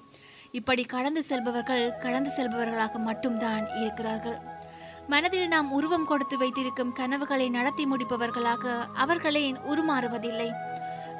இப்படி 0.58 0.84
கடந்து 0.84 1.24
செல்பவர்கள் 1.24 1.98
கடந்து 1.98 2.32
செல்பவர்களாக 2.38 3.00
மட்டும்தான் 3.00 3.64
இருக்கிறார்கள். 3.76 4.36
மனதில் 5.08 5.48
நாம் 5.48 5.72
உருவம் 5.72 6.06
கொடுத்து 6.06 6.38
வைத்திருக்கும் 6.38 6.92
கனவுகளை 6.92 7.50
நடத்தி 7.50 7.86
முடிப்பவர்களாக 7.86 8.66
அவர்களே 8.94 9.52
உருமாறுவதில்லை. 9.52 10.50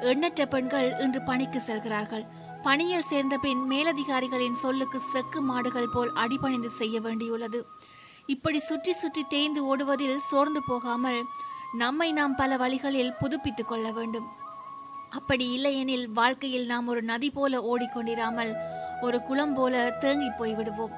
எண்ணற்ற 0.00 0.46
பெண்கள் 0.46 0.88
இன்று 0.98 1.22
பணிக்கு 1.22 1.60
செல்கிறார்கள். 1.60 2.24
பணியில் 2.62 3.08
சேர்ந்த 3.10 3.36
பின் 3.36 3.64
மேலதிகாரிகளின் 3.70 4.60
சொல்லுக்கு 4.64 5.00
செக்கு 5.00 5.42
மாடுகள் 5.42 5.92
போல் 5.92 6.12
அடிபணிந்து 6.14 6.70
செய்ய 6.70 7.00
வேண்டியுள்ளது. 7.00 7.60
இப்படி 8.26 8.58
சுற்றி 8.58 8.92
சுற்றி 8.92 9.24
தேய்ந்து 9.28 9.62
ஓடுவதில் 9.64 10.16
சோர்ந்து 10.16 10.62
போகாமல் 10.66 11.20
நம்மை 11.78 12.12
நாம் 12.12 12.34
பல 12.36 12.56
வழிகளில் 12.56 13.12
புதுப்பித்துக் 13.12 13.68
கொள்ள 13.68 13.90
வேண்டும். 13.90 14.30
அப்படி 15.16 15.52
இல்லையெனில் 15.52 16.06
வாழ்க்கையில் 16.12 16.66
நாம் 16.66 16.86
ஒரு 16.86 17.02
நதி 17.02 17.30
போல 17.30 17.60
ஓடிக்கொண்டிராமல் 17.70 18.52
ஒரு 19.00 19.22
குளம் 19.22 19.54
போல 19.54 19.96
தேங்கி 20.00 20.30
போய் 20.30 20.54
விடுவோம் 20.54 20.94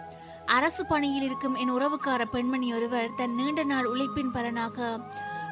அரசு 0.47 0.87
பணியில் 0.87 1.23
இருக்கும் 1.23 1.55
என் 1.55 1.71
உறவுக்கார 1.71 2.25
பெண்மணி 2.25 2.75
ஒருவர் 2.75 3.15
தன் 3.15 3.35
நீண்ட 3.35 3.65
நாள் 3.65 3.85
உழைப்பின் 3.85 4.31
பலனாக 4.31 5.01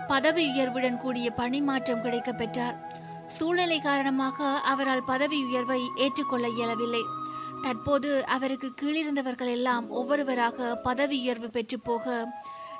பதவி 0.08 0.48
உயர்வுடன் 0.50 1.00
கூடிய 1.00 1.30
பணிமாற்றம் 1.30 2.02
கிடைக்க 2.02 2.32
பெற்றார். 2.32 2.76
சூழ்நிலை 3.26 3.80
காரணமாக 3.80 4.48
அவரால் 4.60 5.04
பதவி 5.04 5.44
உயர்வை 5.44 5.80
ஏற்றுக்கொள்ள 5.96 6.48
இயலவில்லை. 6.48 7.02
தற்போது 7.62 8.26
அவருக்கு 8.26 8.72
கீழிருந்தவர்கள் 8.82 9.50
எல்லாம் 9.50 9.90
ஒவ்வொருவராக 9.90 10.74
பதவி 10.74 11.20
உயர்வு 11.20 11.50
பெற்று 11.50 11.78
போக 11.80 12.34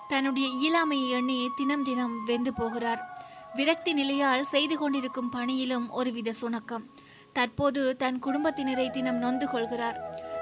தன்னுடைய 0.09 0.49
இயலாமையை 0.63 1.09
எண்ணி 1.09 1.49
தினம் 1.57 1.85
தினம் 1.85 2.25
வெந்து 2.25 2.53
போகிறார். 2.55 3.14
விரக்தி 3.55 3.93
நிலையால் 3.93 4.43
செய்து 4.43 4.79
கொண்டிருக்கும் 4.79 5.31
பணியிலும் 5.31 5.91
ஒருவித 5.91 6.35
சுணக்கம். 6.41 6.85
தற்போது 7.33 7.97
தன் 7.97 8.19
குடும்பத்தினரை 8.23 8.91
தினம் 8.91 9.17
நொந்து 9.17 9.49
கொள்கிறார். 9.49 9.99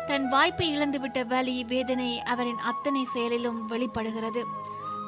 தன் 0.07 0.29
வாய்ப்பை 0.29 0.77
இழந்துவிட்ட 0.77 1.27
வலி 1.27 1.65
வேதனை 1.65 2.21
அவரின் 2.21 2.59
அத்தனை 2.59 3.05
செயலிலும் 3.05 3.67
வெளிப்படுகிறது. 3.67 4.45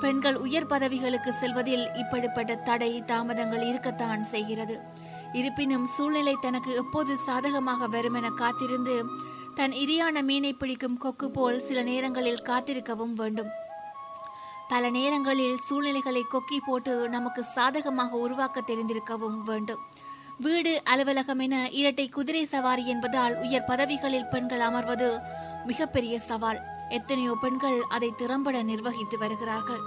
பெண்கள் 0.00 0.36
உயர் 0.36 0.66
பதவிகளுக்கு 0.66 1.32
செல்வதில் 1.32 1.86
இப்படிப்பட்ட 1.94 2.54
தடை 2.54 3.02
தாமதங்கள் 3.04 3.66
இருக்கத்தான் 3.66 4.24
செய்கிறது. 4.24 4.80
இருப்பினும் 5.32 5.86
சூழ்நிலை 5.86 6.36
தனக்கு 6.40 6.74
எப்போது 6.74 7.16
சாதகமாக 7.16 7.86
வரும் 7.86 8.14
என 8.14 8.30
காத்திருந்து 8.30 9.04
தன் 9.54 9.72
இரியான 9.72 10.22
மீனை 10.22 10.52
பிடிக்கும் 10.52 10.96
கொக்கு 10.96 11.30
போல் 11.30 11.60
சில 11.60 11.82
நேரங்களில் 11.82 12.42
காத்திருக்கவும் 12.42 13.12
வேண்டும். 13.12 13.50
பல 14.74 14.90
நேரங்களில் 14.90 15.56
சூழ்நிலைகளை 15.56 16.24
கொக்கி 16.32 16.56
போட்டு 16.66 17.08
நமக்கு 17.08 17.42
சாதகமாக 17.42 18.16
உருவாக்க 18.16 18.62
தெரிந்திருக்கவும் 18.66 19.42
வேண்டும். 19.42 19.82
வீடு 20.38 20.80
அலுவலகம் 20.84 21.38
என 21.38 21.70
இரட்டை 21.70 22.08
குதிரை 22.08 22.44
சவாரி 22.44 22.88
என்பதால் 22.88 23.36
உயர் 23.36 23.64
பதவிகளில் 23.64 24.26
பெண்கள் 24.26 24.60
அமர்வது 24.60 25.20
மிகப்பெரிய 25.64 26.18
சவால். 26.18 26.60
எத்தனையோ 26.88 27.36
பெண்கள் 27.40 27.82
அதை 27.88 28.12
திறம்பட 28.16 28.62
நிர்வகித்து 28.62 29.18
வருகிறார்கள். 29.18 29.80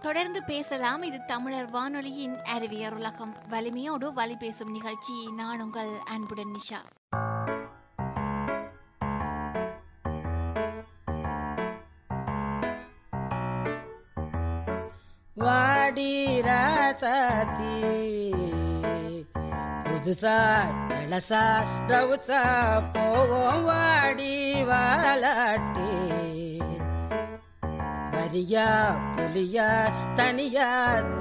தொடர்ந்து 0.00 0.42
பேசலாம். 0.42 1.02
இது 1.02 1.24
தமிழர் 1.24 1.70
வானொலியின் 1.70 2.36
அறிவியர் 2.44 2.94
உலகம். 2.94 3.36
வலிமையோடு 3.48 4.12
வழி 4.12 4.36
பேசும் 4.36 4.70
நிகழ்ச்சி. 4.70 5.30
நான் 5.36 5.60
உங்கள் 5.60 5.98
அன்புடன் 6.04 6.54
நிஷா. 6.58 6.95
வாடி 15.46 16.12
ராசாத்தி 16.40 17.74
புதுசா 19.86 20.36
இளசா 21.02 21.42
ரவுசா 21.90 22.40
போவோம் 22.94 23.64
வாடி 23.64 24.34
வாலாட்டி. 24.62 25.90
வரியா 28.14 28.66
புலியா 29.16 29.68
தனியா 30.14 30.68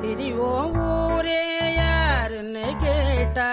திரிவோம் 0.02 0.76
ஊரே 0.86 1.44
யாருன்னு 1.76 2.66
கேட்டா. 2.84 3.50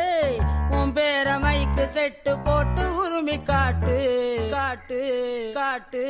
ஏய் 0.00 0.38
உன் 0.70 0.92
பேர 0.92 1.38
மைக்கு 1.44 1.86
செட்டு 1.96 2.34
போட்டு 2.44 2.84
உருமி 3.02 3.38
காட்டு. 3.44 3.98
காட்டு 4.50 5.00
காட்டு 5.54 6.04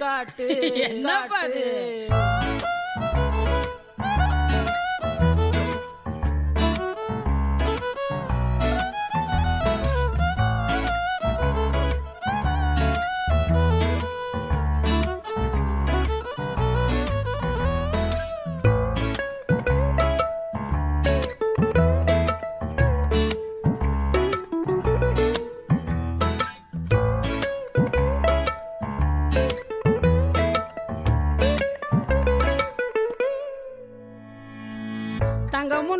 காட்டு 0.00 0.48
என்ன 0.88 1.26
பாரு? 1.26 1.66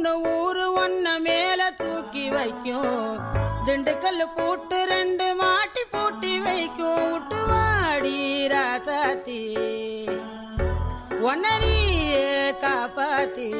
தங்க 0.02 0.28
ஊரு 0.28 0.66
ஒன்ன 0.82 1.06
மேல 1.20 1.70
தூக்கி 1.70 2.28
வைக்கும். 2.28 3.18
திண்டுக்கல் 3.66 4.22
பூட்டு 4.36 4.84
ரெண்டு 4.84 5.34
மாட்டி 5.34 5.82
பூட்டி 5.90 6.38
வைக்கும். 6.38 7.12
விட்டு 7.12 7.40
வாடி 7.46 8.48
ராசாத்தி. 8.52 9.42
ஒன்னரியே 11.26 12.32
காப்பாத்தி. 12.64 13.50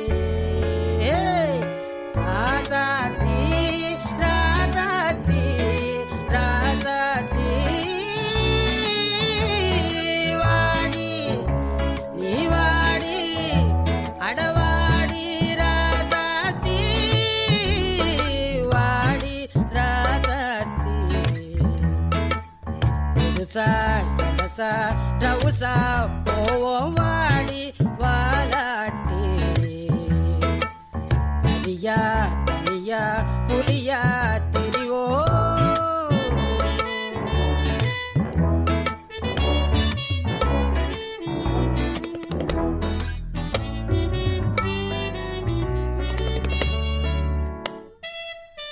ஏய், 1.13 1.61
ரவுசா 25.21 25.75
போவோம் 26.25 26.95
வாடி 26.95 27.63
வாலாட்டி 28.01 29.23
தனியா 31.45 32.01
தனியா 32.45 33.03
புலியா 33.49 34.03
தெரிவோ 34.53 35.05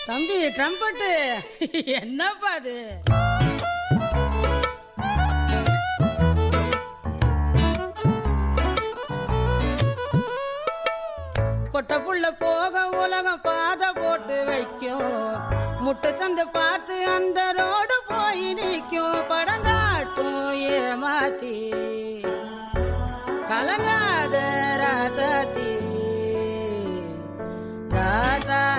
தம்பி 0.07 0.37
ட்ரம்பட்டு 0.57 1.11
என்னப்பா 1.99 2.53
அது 2.57 2.77
பொட்ட 11.89 12.01
புள்ள 12.07 12.27
போக 12.39 12.81
உலகம் 13.03 13.41
பாத 13.41 13.93
போட்டு 13.93 14.37
வைக்கும். 14.45 15.39
முட்டை 15.81 16.11
சந்து 16.11 16.45
பார்த்து 16.53 16.97
அந்த 17.09 17.41
ரோடு 17.59 17.97
போய் 18.09 18.47
நிற்கும். 18.59 19.23
படங்காட்டும் 19.31 20.41
ஏமாத்தி. 20.73 21.55
கலங்காத 23.51 24.37
ராசாத்தி 24.83 25.71
ராசாத்தி 27.97 28.78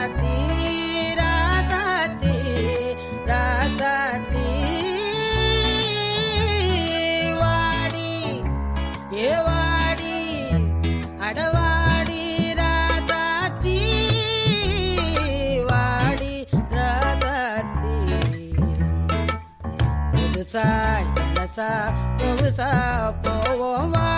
sa 20.50 20.98
sa 21.54 21.94
sa 22.42 22.50
sa 22.58 24.09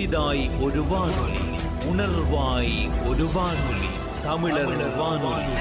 புதிதாய் 0.00 0.44
ஒரு 0.64 0.82
வானொலி 0.90 1.42
உணர்வாய் 1.88 2.76
ஒரு 3.08 3.24
வானொலி 3.34 3.90
தமிழர் 4.22 4.72
வானொலி 4.98 5.56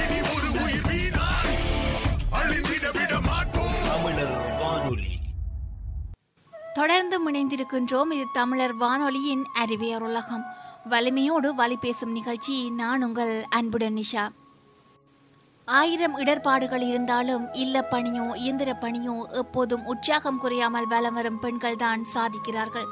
தமிழர் 3.88 4.38
வானொலி 4.62 5.12
தொடர்ந்து 6.74 7.18
முனைந்திருக்கின்றோம் 7.26 8.14
இது 8.18 8.28
தமிழர் 8.34 8.76
வானொலியின் 8.76 9.44
அறிவியர் 9.64 10.02
உலகம். 10.02 10.46
வலிமையோடு 10.94 11.52
வழி 11.56 11.78
பேசும் 11.78 12.12
நிகழ்ச்சி 12.12 12.70
நான் 12.70 13.04
உங்கள் 13.04 13.46
அன்புடன் 13.50 14.00
நிஷா. 14.02 14.26
ஆயிரம் 15.68 16.18
இடர்பாடுகள் 16.18 16.82
இருந்தாலும் 16.82 17.48
இல்ல 17.54 17.88
பணியோ 17.92 18.28
இயந்திர 18.46 18.78
பணியோ 18.86 19.18
எப்போதும் 19.44 19.86
உற்சாகம் 19.86 20.40
குறையாமல் 20.40 20.88
வலம் 20.88 21.14
வரும் 21.14 21.40
பெண்கள் 21.40 21.82
தான் 21.86 22.06
சாதிக்கிறார்கள். 22.16 22.90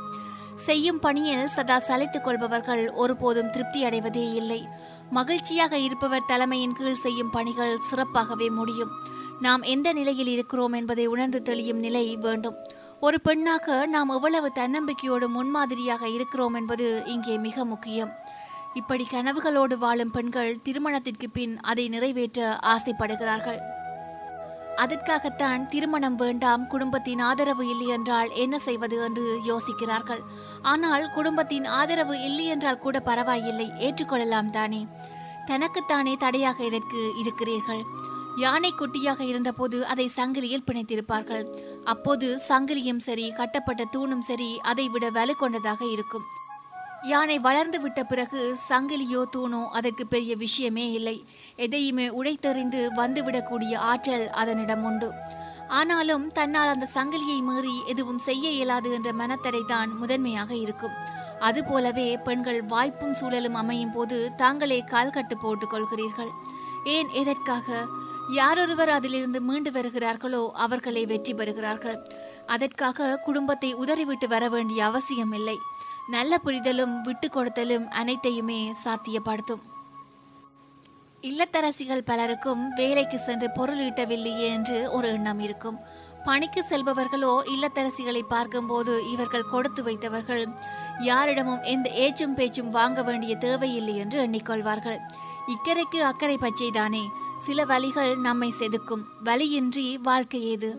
செய்யும் 0.66 1.00
பணியில் 1.00 1.48
சதா 1.48 1.82
சலித்துக் 1.88 2.24
கொள்பவர்கள் 2.24 2.92
ஒருபோதும் 2.92 3.50
திருப்தி 3.50 3.86
அடைவதே 3.86 4.34
இல்லை. 4.34 4.68
மகிழ்ச்சியாக 5.10 5.78
இருப்பவர் 5.78 6.28
தலைமையின் 6.28 6.74
கீழ் 6.74 6.94
செய்யும் 6.94 7.30
பணிகள் 7.30 7.80
சிறப்பாகவே 7.92 8.50
முடியும். 8.50 8.90
நாம் 9.42 9.62
எந்த 9.62 9.94
நிலையில் 9.94 10.28
இருக்கிறோம் 10.28 10.74
என்பதை 10.74 11.06
உணர்ந்து 11.06 11.42
தெளியும் 11.42 11.80
நிலை 11.80 12.16
வேண்டும். 12.16 12.56
ஒரு 13.00 13.22
பெண்ணாக 13.22 13.86
நாம் 13.86 14.10
எவ்வளவு 14.10 14.52
தன்னம்பிக்கையோடு 14.56 15.28
முன்மாதிரியாக 15.28 16.08
இருக்கிறோம் 16.08 16.54
என்பது 16.54 17.04
இங்கே 17.06 17.38
மிக 17.38 17.66
முக்கியம். 17.66 18.14
இப்படி 18.74 19.08
கனவுகளோடு 19.12 19.78
வாழும் 19.78 20.12
பெண்கள் 20.12 20.60
திருமணத்திற்கு 20.64 21.30
பின் 21.30 21.60
அதை 21.62 21.90
நிறைவேற்ற 21.90 22.58
ஆசைப்படுகிறார்கள். 22.62 23.60
அதற்காகத்தான் 24.84 25.62
திருமணம் 25.68 26.16
வேண்டாம் 26.16 26.64
குடும்பத்தின் 26.68 27.22
ஆதரவு 27.30 27.64
இல்லை 27.74 27.88
என்றால் 27.88 28.30
என்ன 28.44 28.56
செய்வது 28.60 28.98
என்று 29.04 29.26
யோசிக்கிறார்கள். 29.46 30.22
ஆனால் 30.72 31.06
குடும்பத்தின் 31.14 31.66
ஆதரவு 31.80 32.16
இல்லை 32.22 32.46
என்றால் 32.46 32.84
கூட 32.86 33.00
பரவாயில்லை 33.00 33.68
ஏற்றுக்கொள்ளலாம் 33.80 34.50
தானே. 34.50 34.82
தனக்குத்தானே 35.46 36.14
தடையாக 36.26 36.60
இதற்கு 36.64 37.02
இருக்கிறீர்கள். 37.22 37.84
யானை 38.44 38.72
குட்டியாக 38.80 39.22
இருந்தபோது 39.22 39.78
அதை 39.92 40.08
சங்கிலியில் 40.16 40.66
பிணைத்திருப்பார்கள். 40.68 41.46
அப்போது 41.94 42.28
சங்கிலியும் 42.50 43.06
சரி 43.08 43.26
கட்டப்பட்ட 43.32 43.84
தூணும் 43.96 44.26
சரி 44.30 44.50
அதை 44.72 44.86
விட 44.96 45.06
வலு 45.10 45.36
கொண்டதாக 45.36 45.82
இருக்கும். 45.96 46.28
யானை 47.12 47.36
வளர்ந்து 47.40 47.78
விட்ட 47.82 48.00
பிறகு 48.04 48.42
சங்கிலியோ 48.70 49.22
தூணோ 49.34 49.60
அதற்கு 49.78 50.04
பெரிய 50.14 50.34
விஷயமே 50.36 50.86
இல்லை. 50.92 51.18
எதையுமே 51.66 52.08
உடைத்தெறிந்து 52.20 52.82
வந்துவிடக்கூடிய 53.00 53.74
ஆற்றல் 53.92 54.26
அதனிடம் 54.42 54.84
உண்டு. 54.90 55.10
ஆனாலும் 55.80 56.26
தன்னால் 56.38 56.74
அந்த 56.74 56.88
சங்கிலியை 56.96 57.40
மீறி 57.50 57.76
எதுவும் 57.94 58.22
செய்ய 58.28 58.46
இயலாது 58.58 58.90
என்ற 58.98 59.12
மனத்தடை 59.14 59.62
தான் 59.74 59.92
முதன்மையாக 60.02 60.52
இருக்கும். 60.66 60.98
அதுபோலவே 61.48 62.08
பெண்கள் 62.28 62.62
வாய்ப்பும் 62.74 63.18
சூழலும் 63.20 63.58
அமையும் 63.62 63.94
போது 63.96 64.18
தாங்களே 64.36 64.80
கால் 64.94 65.16
கட்டு 65.18 65.38
போட்டுக் 65.38 65.74
கொள்கிறீர்கள். 65.74 66.32
ஏன் 66.96 67.10
எதற்காக? 67.22 67.86
யாரொருவர் 68.40 68.92
அதிலிருந்து 68.98 69.40
மீண்டு 69.42 69.72
வருகிறார்களோ 69.72 70.44
அவர்களே 70.66 71.04
வெற்றி 71.06 71.34
பெறுகிறார்கள். 71.34 71.98
அதற்காக 72.56 73.16
குடும்பத்தை 73.26 73.72
உதறிவிட்டு 73.84 74.28
வர 74.28 74.46
வேண்டிய 74.56 74.80
அவசியம் 74.86 75.34
இல்லை 75.40 75.58
நல்ல 76.08 76.38
புரிதலும் 76.38 77.02
விட்டு 77.02 77.28
கொடுத்தலும் 77.28 77.88
அனைத்தையுமே 77.88 78.74
சாத்தியப்படுத்தும். 78.86 79.64
இல்லத்தரசிகள் 81.22 82.06
பலருக்கும் 82.06 82.74
வேலைக்கு 82.74 83.18
சென்று 83.18 83.52
பொருள் 83.52 83.78
ஈட்டவில்லையே 83.78 84.48
என்று 84.48 84.92
ஒரு 84.92 85.08
எண்ணம் 85.08 85.40
இருக்கும். 85.40 85.80
பணிக்கு 86.26 86.66
செல்பவர்களோ 86.70 87.34
இல்லத்தரசிகளை 87.46 88.22
பார்க்கும்போது 88.30 89.10
இவர்கள் 89.12 89.50
கொடுத்து 89.52 89.84
வைத்தவர்கள் 89.84 90.48
யாரிடமும் 91.00 91.62
எந்த 91.62 91.90
ஏச்சும் 91.90 92.34
பேச்சும் 92.34 92.70
வாங்க 92.70 93.04
வேண்டிய 93.04 93.36
தேவையில்லை 93.36 93.98
என்று 93.98 94.28
எண்ணிக்கொள்வார்கள். 94.28 95.00
இக்கரைக்கு 95.48 96.00
அக்கறை 96.02 96.38
பச்சைதானே. 96.38 97.04
சில 97.38 97.66
வழிகள் 97.66 98.18
நம்மை 98.18 98.54
செதுக்கும். 98.60 99.04
வழியின்றி 99.24 99.98
வாழ்க்கை 99.98 100.44
ஏது? 100.44 100.70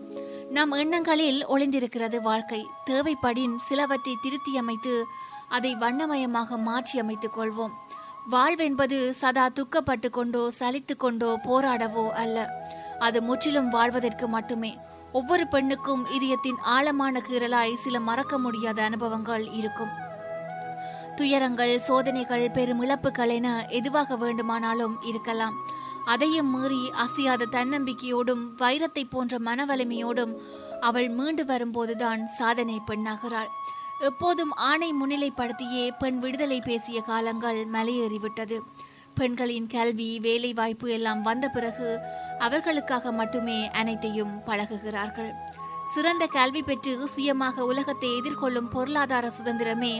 நம் 0.49 0.71
எண்ணங்களில் 0.71 1.47
ஒளிந்திருக்கிறது 1.47 2.21
வாழ்க்கை. 2.21 2.67
தேவைப்படின் 2.85 3.55
சிலவற்றை 3.57 4.15
திருத்தி 4.21 4.57
அமைத்து 4.57 5.05
அதை 5.49 5.75
வண்ணமயமாக 5.75 6.57
மாற்றி 6.57 6.99
அமைத்துக் 6.99 7.39
கொள்வோம். 7.39 7.71
வாழ்வென்பது 8.31 9.09
சதா 9.09 9.49
துக்கப்பட்டு 9.49 10.09
கொண்டோ 10.09 10.51
சலித்து 10.59 10.95
கொண்டோ 10.97 11.39
போராடவோ 11.43 12.09
அல்ல. 12.09 12.65
அது 12.99 13.21
முற்றிலும் 13.21 13.69
வாழ்வதற்கு 13.69 14.27
மட்டுமே. 14.27 14.77
ஒவ்வொரு 15.11 15.47
பெண்ணுக்கும் 15.47 16.05
இதயத்தின் 16.11 16.59
ஆழமான 16.61 17.21
கீறலாய் 17.29 17.73
சில 17.73 17.99
மறக்க 17.99 18.37
முடியாத 18.37 18.83
அனுபவங்கள் 18.83 19.51
இருக்கும். 19.51 19.89
துயரங்கள் 21.15 21.79
சோதனைகள் 21.79 22.51
பெரும் 22.51 22.81
இழப்புகள் 22.81 23.29
என 23.29 23.65
எதுவாக 23.69 24.15
வேண்டுமானாலும் 24.15 24.97
இருக்கலாம். 25.01 25.53
அதையும் 26.13 26.51
மீறி 26.53 26.81
அசையாத 27.03 27.49
தன்னம்பிக்கையோடும் 27.51 28.43
வைரத்தை 28.61 29.03
போன்ற 29.09 29.33
மனவலிமையோடும் 29.39 30.33
அவள் 30.81 31.09
மீண்டு 31.09 31.43
வரும்போதுதான் 31.45 32.21
சாதனை 32.37 32.77
பெண்ணாகிறாள் 32.89 33.51
எப்போதும் 34.07 34.51
ஆணை 34.69 34.89
முன்னிலைப்படுத்தியே 34.93 35.85
பெண் 35.99 36.19
விடுதலை 36.19 36.59
பேசிய 36.61 36.99
காலங்கள் 37.01 37.59
மலையேறிவிட்டது. 37.73 38.57
பெண்களின் 39.13 39.67
கல்வி 39.67 40.09
வேலை 40.19 40.51
வாய்ப்பு 40.53 40.87
எல்லாம் 40.97 41.21
வந்த 41.21 41.45
பிறகு 41.47 41.87
அவர்களுக்காக 42.39 43.11
மட்டுமே 43.11 43.57
அனைத்தையும் 43.81 44.33
பழகுகிறார்கள். 44.45 45.31
சிறந்த 45.93 46.23
கல்வி 46.37 46.61
பெற்று 46.63 46.93
சுயமாக 47.07 47.65
உலகத்தை 47.65 48.09
எதிர்கொள்ளும் 48.19 48.71
பொருளாதார 48.75 49.27
சுதந்திரமே 49.37 49.93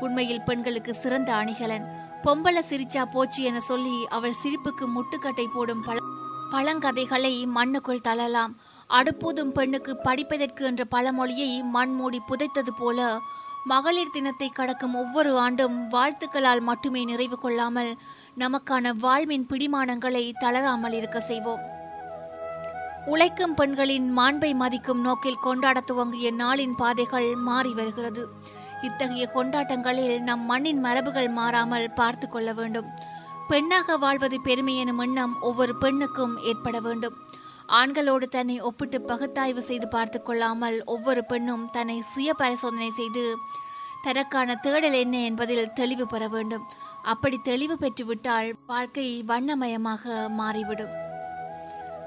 உண்மையில் 0.00 0.46
பெண்களுக்கு 0.48 0.92
சிறந்த 0.94 1.30
அணிகலன். 1.34 1.86
பொம்பள 2.26 2.62
சிரிச்சா 2.70 3.04
போச்சு 3.04 3.42
என 3.42 3.60
சொல்லி 3.60 4.06
அவள் 4.08 4.34
சிரிப்புக்கு 4.44 4.84
முட்டுக்கட்டை 4.94 5.44
போடும் 5.54 5.82
பல 5.82 5.98
பழங்கதைகளை 6.50 7.46
மண்ணுக்குள் 7.46 8.06
தள்ளலாம் 8.08 8.52
அடுப்பூதும் 8.88 9.50
பெண்ணுக்கு 9.50 9.96
படிப்பதற்கு 9.96 10.64
என்ற 10.64 10.84
பழமொழியை 10.84 11.62
மண் 11.62 11.94
மூடி 11.94 12.20
புதைத்தது 12.28 12.70
போல 12.78 13.18
மகளிர் 13.64 14.10
தினத்தை 14.10 14.48
கடக்கும் 14.48 14.94
ஒவ்வொரு 14.94 15.38
ஆண்டும் 15.38 15.90
வாழ்த்துக்களால் 15.90 16.60
மட்டுமே 16.60 17.04
நிறைவு 17.04 17.38
கொள்ளாமல் 17.38 17.96
நமக்கான 18.38 18.92
வாழ்வின் 18.98 19.46
பிடிமானங்களை 19.46 20.32
தளராமல் 20.38 20.92
இருக்க 20.92 21.20
செய்வோம். 21.20 21.60
உழைக்கும் 23.06 23.54
பெண்களின் 23.54 24.18
மாண்பை 24.18 24.54
மதிக்கும் 24.54 25.00
நோக்கில் 25.00 25.42
கொண்டாடத் 25.42 25.86
துவங்கிய 25.86 26.32
நாளின் 26.32 26.72
பாதைகள் 26.76 27.34
மாறி 27.34 27.72
வருகிறது. 27.72 28.28
இத்தகைய 28.82 29.30
கொண்டாட்டங்களில் 29.34 30.20
நம் 30.20 30.44
மண்ணின் 30.44 30.84
மரபுகள் 30.84 31.28
மாறாமல் 31.28 31.92
பார்த்து 31.94 32.28
கொள்ள 32.28 32.52
வேண்டும். 32.52 32.88
பெண்ணாக 33.48 33.96
வாழ்வது 33.96 34.40
பெருமை 34.40 34.76
எனும் 34.76 34.98
எண்ணம் 34.98 35.40
ஒவ்வொரு 35.40 35.76
பெண்ணுக்கும் 35.76 36.36
ஏற்பட 36.42 36.80
வேண்டும். 36.80 37.16
ஆண்களோடு 37.68 38.28
தன்னை 38.28 38.60
ஒப்பிட்டு 38.60 39.00
பகுத்தாய்வு 39.00 39.58
செய்து 39.58 39.88
பார்த்து 39.88 40.22
கொள்ளாமல் 40.22 40.84
ஒவ்வொரு 40.84 41.24
பெண்ணும் 41.24 41.70
தன்னை 41.70 42.02
சுய 42.02 42.32
பரிசோதனை 42.32 42.90
செய்து 42.90 43.34
தனக்கான 44.04 44.54
தேடல் 44.54 44.92
என்ன 44.92 45.18
என்பதில் 45.18 45.72
தெளிவு 45.72 46.06
பெற 46.06 46.28
வேண்டும். 46.28 46.66
அப்படி 47.02 47.38
தெளிவு 47.38 47.78
பெற்றுவிட்டால் 47.80 48.54
வாழ்க்கை 48.66 49.24
வண்ணமயமாக 49.26 50.28
மாறிவிடும். 50.28 51.05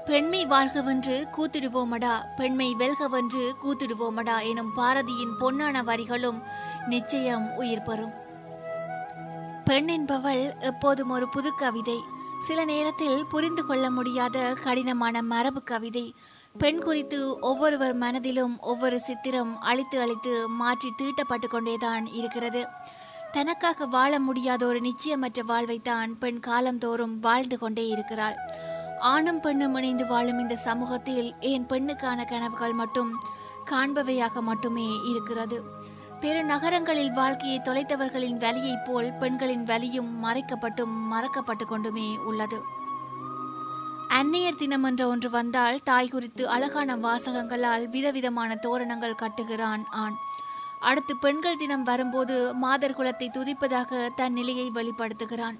பெண்மை 0.06 0.46
வாழ்கவென்று 0.46 1.28
கூத்திடுவோமடா 1.36 2.14
பெண்மை 2.36 2.74
வெல்கவென்று 2.74 3.54
கூத்திடுவோமடா 3.64 4.42
எனும் 4.42 4.72
பாரதியின் 4.76 5.34
பொன்னான 5.40 5.82
வரிகளும் 5.84 6.42
நிச்சயம் 6.86 7.54
உயிர் 7.54 7.82
பெறும். 7.82 8.12
பெண் 9.64 9.88
என்பவள் 9.88 10.54
எப்போதும் 10.60 11.10
ஒரு 11.10 11.28
புது 11.28 11.54
கவிதை. 11.54 11.98
சில 12.46 12.64
நேரத்தில் 12.64 13.24
புரிந்து 13.24 13.66
கொள்ள 13.66 13.90
முடியாத 13.90 14.54
கடினமான 14.62 15.22
மரபு 15.22 15.62
கவிதை. 15.62 16.14
பெண் 16.58 16.80
குறித்து 16.80 17.38
ஒவ்வொருவர் 17.38 17.94
மனதிலும் 17.94 18.60
ஒவ்வொரு 18.60 19.00
சித்திரம் 19.00 19.60
அழித்து 19.60 20.00
அழித்து 20.00 20.48
மாற்றி 20.48 20.92
தீட்டப்பட்டு 20.96 21.46
கொண்டேதான் 21.48 22.06
இருக்கிறது. 22.06 22.66
தனக்காக 23.32 23.86
வாழ 23.86 24.18
முடியாத 24.18 24.66
ஒரு 24.66 24.80
நிச்சயமற்ற 24.80 25.42
வாழ்வைத்தான் 25.48 26.12
பெண் 26.18 26.40
காலந்தோறும் 26.40 27.20
வாழ்ந்து 27.20 27.58
கொண்டே 27.58 27.86
இருக்கிறாள். 27.86 28.34
ஆணும் 29.00 29.40
பெண்ணும் 29.40 29.74
இணைந்து 29.74 30.06
வாழும் 30.06 30.38
இந்த 30.38 30.56
சமூகத்தில் 30.56 31.34
ஏன் 31.40 31.66
பெண்ணுக்கான 31.66 32.28
கனவுகள் 32.28 32.72
மட்டும் 32.72 33.10
காண்பவையாக 33.70 34.40
மட்டுமே 34.40 34.88
இருக்கிறது. 35.04 35.62
பெரு 36.20 36.44
நகரங்களில் 36.44 37.12
வாழ்க்கையை 37.12 37.60
தொலைத்தவர்களின் 37.64 38.36
வலியைப் 38.36 38.84
போல் 38.84 39.12
பெண்களின் 39.12 39.64
வலியும் 39.64 40.24
மறைக்கப்பட்டும் 40.24 40.94
மறக்கப்பட்டு 41.12 41.64
கொண்டுமே 41.64 42.16
உள்ளது. 42.26 42.60
அன்னையர் 44.08 44.56
தினம் 44.56 44.82
என்ற 44.82 45.08
ஒன்று 45.08 45.30
வந்தால் 45.30 45.80
தாய் 45.82 46.08
குறித்து 46.08 46.48
அழகான 46.48 46.96
வாசகங்களால் 46.96 47.88
விதவிதமான 47.88 48.54
தோரணங்கள் 48.54 49.20
கட்டுகிறான் 49.22 49.84
ஆண். 49.90 50.12
அடுத்து 50.80 51.16
பெண்கள் 51.16 51.56
தினம் 51.56 51.82
வரும்போது 51.82 52.54
மாதர் 52.54 52.96
குலத்தை 52.98 53.28
துதிப்பதாக 53.30 54.08
தன் 54.16 54.32
நிலையை 54.32 54.70
வெளிப்படுத்துகிறான். 54.74 55.56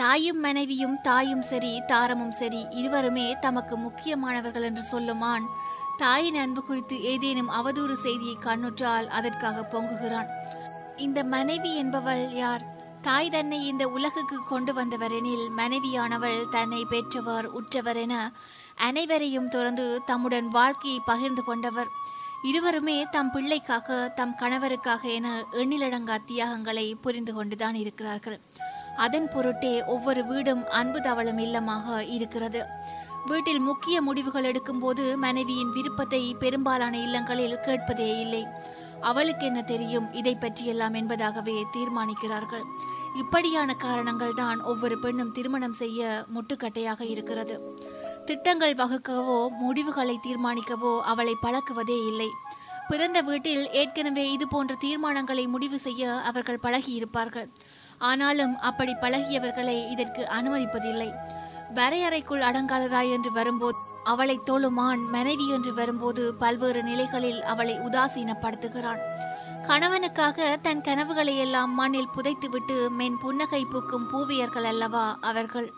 தாயும் 0.00 0.40
மனைவியும் 0.40 1.00
தாயும் 1.00 1.42
சரி 1.42 1.82
தாரமும் 1.86 2.32
சரி 2.32 2.66
இருவருமே 2.70 3.36
தமக்கு 3.40 3.76
முக்கியமானவர்கள் 3.76 4.62
என்று 4.62 4.82
சொல்லுமான். 4.92 5.44
தாயின் 5.96 6.34
அன்பு 6.34 6.64
குறித்து 6.64 7.02
ஏதேனும் 7.02 7.50
அவதூறு 7.50 7.92
செய்தியை 7.92 8.36
கண்ணுற்றால் 8.40 9.06
அதற்காக 9.08 9.64
பொங்குகிறான். 9.72 10.28
இந்த 10.96 11.24
மனைவி 11.24 11.76
என்பவள் 11.76 12.32
யார்? 12.32 12.64
தாய் 13.02 13.30
தன்னை 13.30 13.66
இந்த 13.66 13.88
உலகுக்கு 13.88 14.38
கொண்டு 14.48 14.72
வந்தவரெனில் 14.72 15.46
மனைவியானவள் 15.56 16.40
தன்னை 16.50 16.84
பெற்றவர் 16.84 17.46
உற்றவர் 17.46 17.96
என 17.96 18.32
அனைவரையும் 18.74 19.48
தொடர்ந்து 19.48 20.00
தம்முடன் 20.06 20.48
வாழ்க்கையை 20.48 21.00
பகிர்ந்து 21.06 21.44
கொண்டவர். 21.44 21.86
இருவருமே 22.42 23.06
தம் 23.10 23.32
பிள்ளைக்காக 23.32 24.12
தம் 24.14 24.36
கணவருக்காக 24.40 25.02
என 25.02 25.28
எண்ணிலடங்கா 25.52 26.18
தியாகங்களை 26.24 26.94
புரிந்து 26.94 27.34
கொண்டுதான் 27.34 27.74
இருக்கிறார்கள். 27.74 28.40
அதன் 29.04 29.28
பொருட்டே 29.34 29.74
ஒவ்வொரு 29.94 30.22
வீடும் 30.30 30.62
அன்பு 30.80 31.00
தவளும் 31.00 31.40
இல்லமாக 31.46 31.98
இருக்கிறது. 32.16 32.62
வீட்டில் 33.30 33.62
முக்கிய 33.68 33.96
முடிவுகள் 34.02 34.48
எடுக்கும்போது 34.50 35.04
மனைவியின் 35.24 35.74
விருப்பத்தை 35.76 36.22
பெரும்பாலான 36.42 36.94
இல்லங்களில் 37.06 37.62
கேட்பதே 37.66 38.10
இல்லை. 38.24 38.42
அவளுக்கு 39.10 39.44
என்ன 39.46 39.60
தெரியும் 39.62 40.06
இதை 40.20 40.34
பற்றியெல்லாம் 40.34 40.94
என்பதாகவே 40.94 41.56
தீர்மானிக்கிறார்கள். 41.74 42.64
இப்படியான 43.22 43.70
காரணங்கள் 43.84 44.34
தான் 44.34 44.58
ஒவ்வொரு 44.70 44.96
பெண்ணும் 44.98 45.34
திருமணம் 45.36 45.76
செய்ய 45.82 46.24
முட்டுக்கட்டையாக 46.34 47.00
இருக்கிறது. 47.12 47.56
திட்டங்கள் 48.28 48.74
வகுக்கவோ 48.74 49.38
முடிவுகளை 49.62 50.16
தீர்மானிக்கவோ 50.26 50.92
அவளை 51.12 51.34
பழக்குவதே 51.44 51.98
இல்லை. 52.10 52.30
பிறந்த 52.88 53.20
வீட்டில் 53.22 53.70
ஏற்கனவே 53.70 54.30
இது 54.30 54.48
போன்ற 54.48 54.74
தீர்மானங்களை 54.84 55.48
முடிவு 55.48 55.78
செய்ய 55.78 56.12
அவர்கள் 56.12 56.62
பழகியிருப்பார்கள். 56.62 57.48
ஆனாலும் 57.98 58.58
அப்படி 58.58 58.92
பழகியவர்களை 59.00 59.90
இதற்கு 59.90 60.22
அனுமதிப்பதில்லை. 60.38 61.10
வரையறைக்குள் 61.74 62.46
அடங்காததாய் 62.48 63.10
என்று 63.10 63.32
வரும்போது 63.32 63.78
அவளை 64.04 64.40
தோளுமான் 64.44 65.00
மனைவி 65.10 65.48
என்று 65.48 65.74
வரும்போது 65.74 66.34
பல்வேறு 66.34 66.82
நிலைகளில் 66.82 67.42
அவளை 67.42 67.74
உதாசீனப்படுத்துகிறான். 67.78 69.02
கணவனுக்காக 69.68 70.56
தன் 70.62 70.80
கனவுகளை 70.80 71.36
எல்லாம் 71.36 71.74
மண்ணில் 71.74 72.14
புதைத்துவிட்டு 72.16 72.88
மென் 72.90 73.18
புன்னகை 73.22 73.64
பூக்கும் 73.64 74.08
பூவியர்கள் 74.12 74.64
அல்லவா 74.64 75.18
அவர்கள்? 75.20 75.68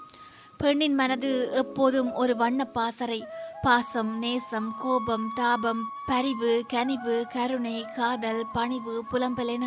பெண்ணின் 0.60 0.94
மனது 0.94 1.30
எப்போதும் 1.52 2.12
ஒரு 2.12 2.36
வண்ண 2.36 2.64
பாசறை 2.64 3.18
பாசம் 3.62 4.18
நேசம் 4.18 4.68
கோபம் 4.82 5.26
தாபம் 5.36 5.82
பரிவு 6.06 6.64
கனிவு 6.68 7.26
கருணை 7.32 7.84
காதல் 7.96 8.42
பணிவு 8.52 8.94
புலம்பல் 9.12 9.46
என 9.46 9.66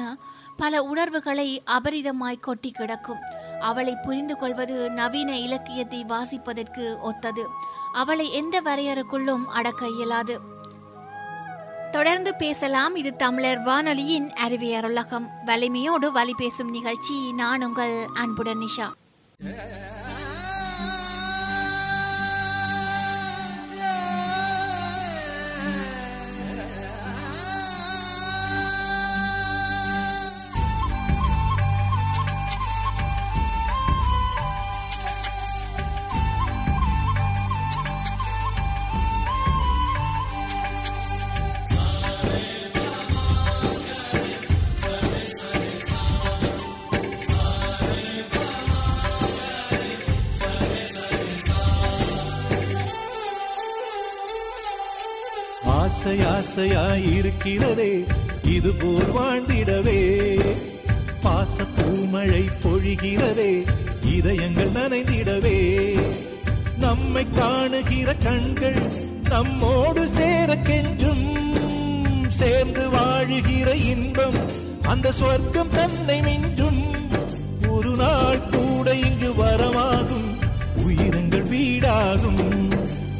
பல 0.57 0.83
உணர்வுகளை 0.83 1.47
அபரிதமாய் 1.65 2.39
கொட்டி 2.39 2.71
கிடக்கும் 2.71 3.21
அவளை 3.59 3.95
புரிந்து 3.95 4.37
கொள்வது 4.37 4.89
நவீன 4.89 5.37
இலக்கியத்தை 5.37 6.01
வாசிப்பதற்கு 6.09 6.99
ஒத்தது 7.01 7.45
அவளை 7.93 8.31
எந்த 8.31 8.61
வரையறுக்குள்ளும் 8.61 9.45
அடக்க 9.53 9.87
இயலாது 9.87 10.37
தொடர்ந்து 11.91 12.35
பேசலாம் 12.35 12.95
இது 12.95 13.15
தமிழர் 13.15 13.63
வானொலியின் 13.63 14.29
அறிவியர் 14.33 14.89
வலிமையோடு 15.45 16.11
வழி 16.11 16.33
பேசும் 16.33 16.69
நிகழ்ச்சி 16.69 17.17
நான் 17.33 17.63
உங்கள் 17.63 17.95
அன்புடன் 18.13 18.57
நிஷா 18.57 18.89
ஆசையாயிருக்கிறதே 56.53 57.91
ஆசையாய் 57.91 58.43
இது 58.43 58.71
போல் 58.73 59.11
வாழ்ந்திடவே. 59.17 60.01
பாச 61.23 61.63
பூமழை 61.75 62.47
பொழிகிறதே 62.63 63.65
இதயங்கள் 64.05 64.69
நனைந்திடவே. 64.69 65.99
நம்மை 66.77 67.25
காணுகிற 67.29 68.15
கண்கள் 68.15 68.81
நம்மோடு 69.29 70.07
சேர 70.07 70.55
கெஞ்சும் 70.55 71.25
சேர்ந்து 72.29 72.89
வாழுகிற 72.89 73.73
இன்பம் 73.73 74.37
அந்த 74.81 75.11
சொர்க்கம் 75.11 75.69
தன்னை 75.69 76.19
மிஞ்சும். 76.19 76.83
ஒரு 77.67 77.95
நாள் 77.95 78.47
கூட 78.51 78.95
இங்கு 78.95 79.31
வரமாகும் 79.43 80.29
உயிரங்கள் 80.75 81.47
வீடாகும் 81.47 82.71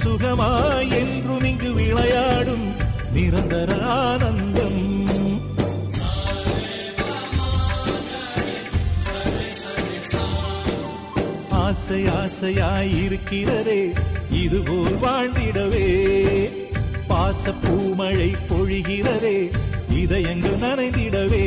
சுகமாய் 0.03 0.91
என்றும் 0.91 1.43
இங்கு 1.43 1.73
விளையாடும். 1.73 2.82
நிரந்தர 3.13 3.81
ஆனந்தம். 3.81 4.81
ஆசை 11.49 12.03
ஆசையாயிருக்கிறதே 12.03 13.95
இதுபோல் 14.31 14.95
வாழ்ந்திடவே. 15.03 15.87
பாச 17.09 17.53
பூமழை 17.63 18.33
பொழிகிறதே 18.49 19.51
இதயங்கள் 19.89 20.57
நனைந்திடவே. 20.57 21.45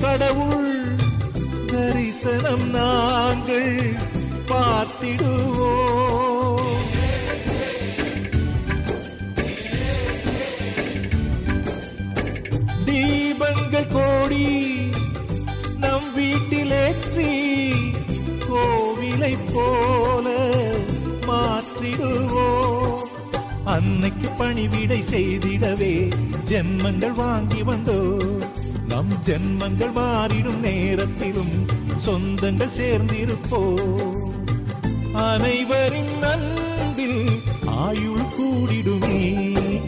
கடவுள் 0.00 0.74
தரிசனம் 1.66 2.66
நாங்கள் 2.70 3.96
பார்த்திடுவோம். 4.48 5.94
தீபங்கள் 12.84 13.90
கோடி 13.92 14.46
நம் 15.78 16.08
வீட்டிலேற்றி 16.16 17.32
கோவிலை 18.48 19.34
போல 19.52 20.26
மாற்றிடுவோம். 21.28 23.02
அன்னைக்கு 23.64 24.28
பணிவிடை 24.28 25.00
செய்திடவே 25.12 25.94
ஜென்மங்கள் 26.50 27.14
வாங்கி 27.14 27.62
வந்தோம். 27.62 28.35
நம் 28.96 29.18
ஜென்மங்கள் 29.24 29.92
மாறிடும் 29.92 30.60
நேரத்திலும் 30.60 31.66
சொந்தங்கள் 32.06 32.70
சேர்ந்திருப்போ. 32.78 33.74
அனைவரின் 35.12 36.18
நன்பில் 36.18 37.42
ஆயுள் 37.66 38.24
கூடிடுமே. 38.40 39.80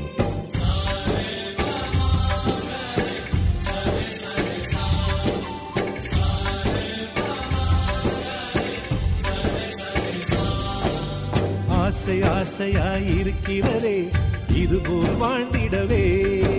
ஆசை 11.69 12.21
ஆசையாயிருக்கிறதே 12.21 14.13
இதுபோல் 14.55 15.17
வாழ்ந்திடவே. 15.21 16.58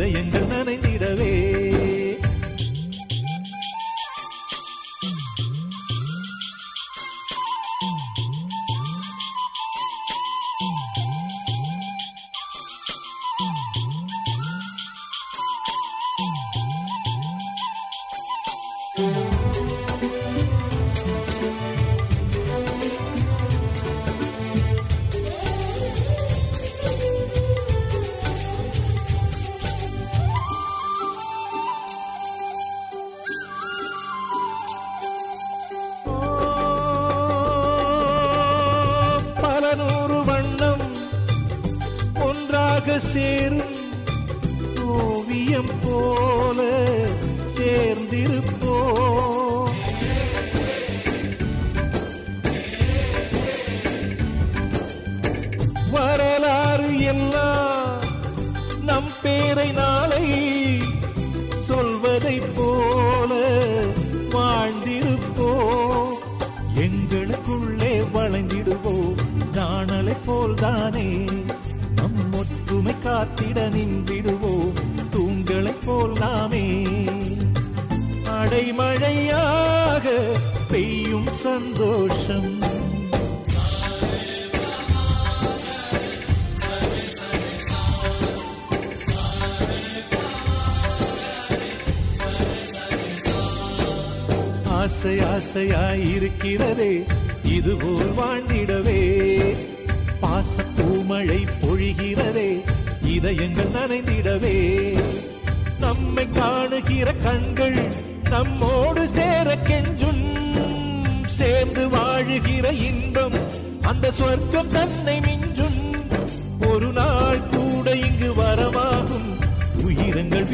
இதயங்கள் 0.00 0.49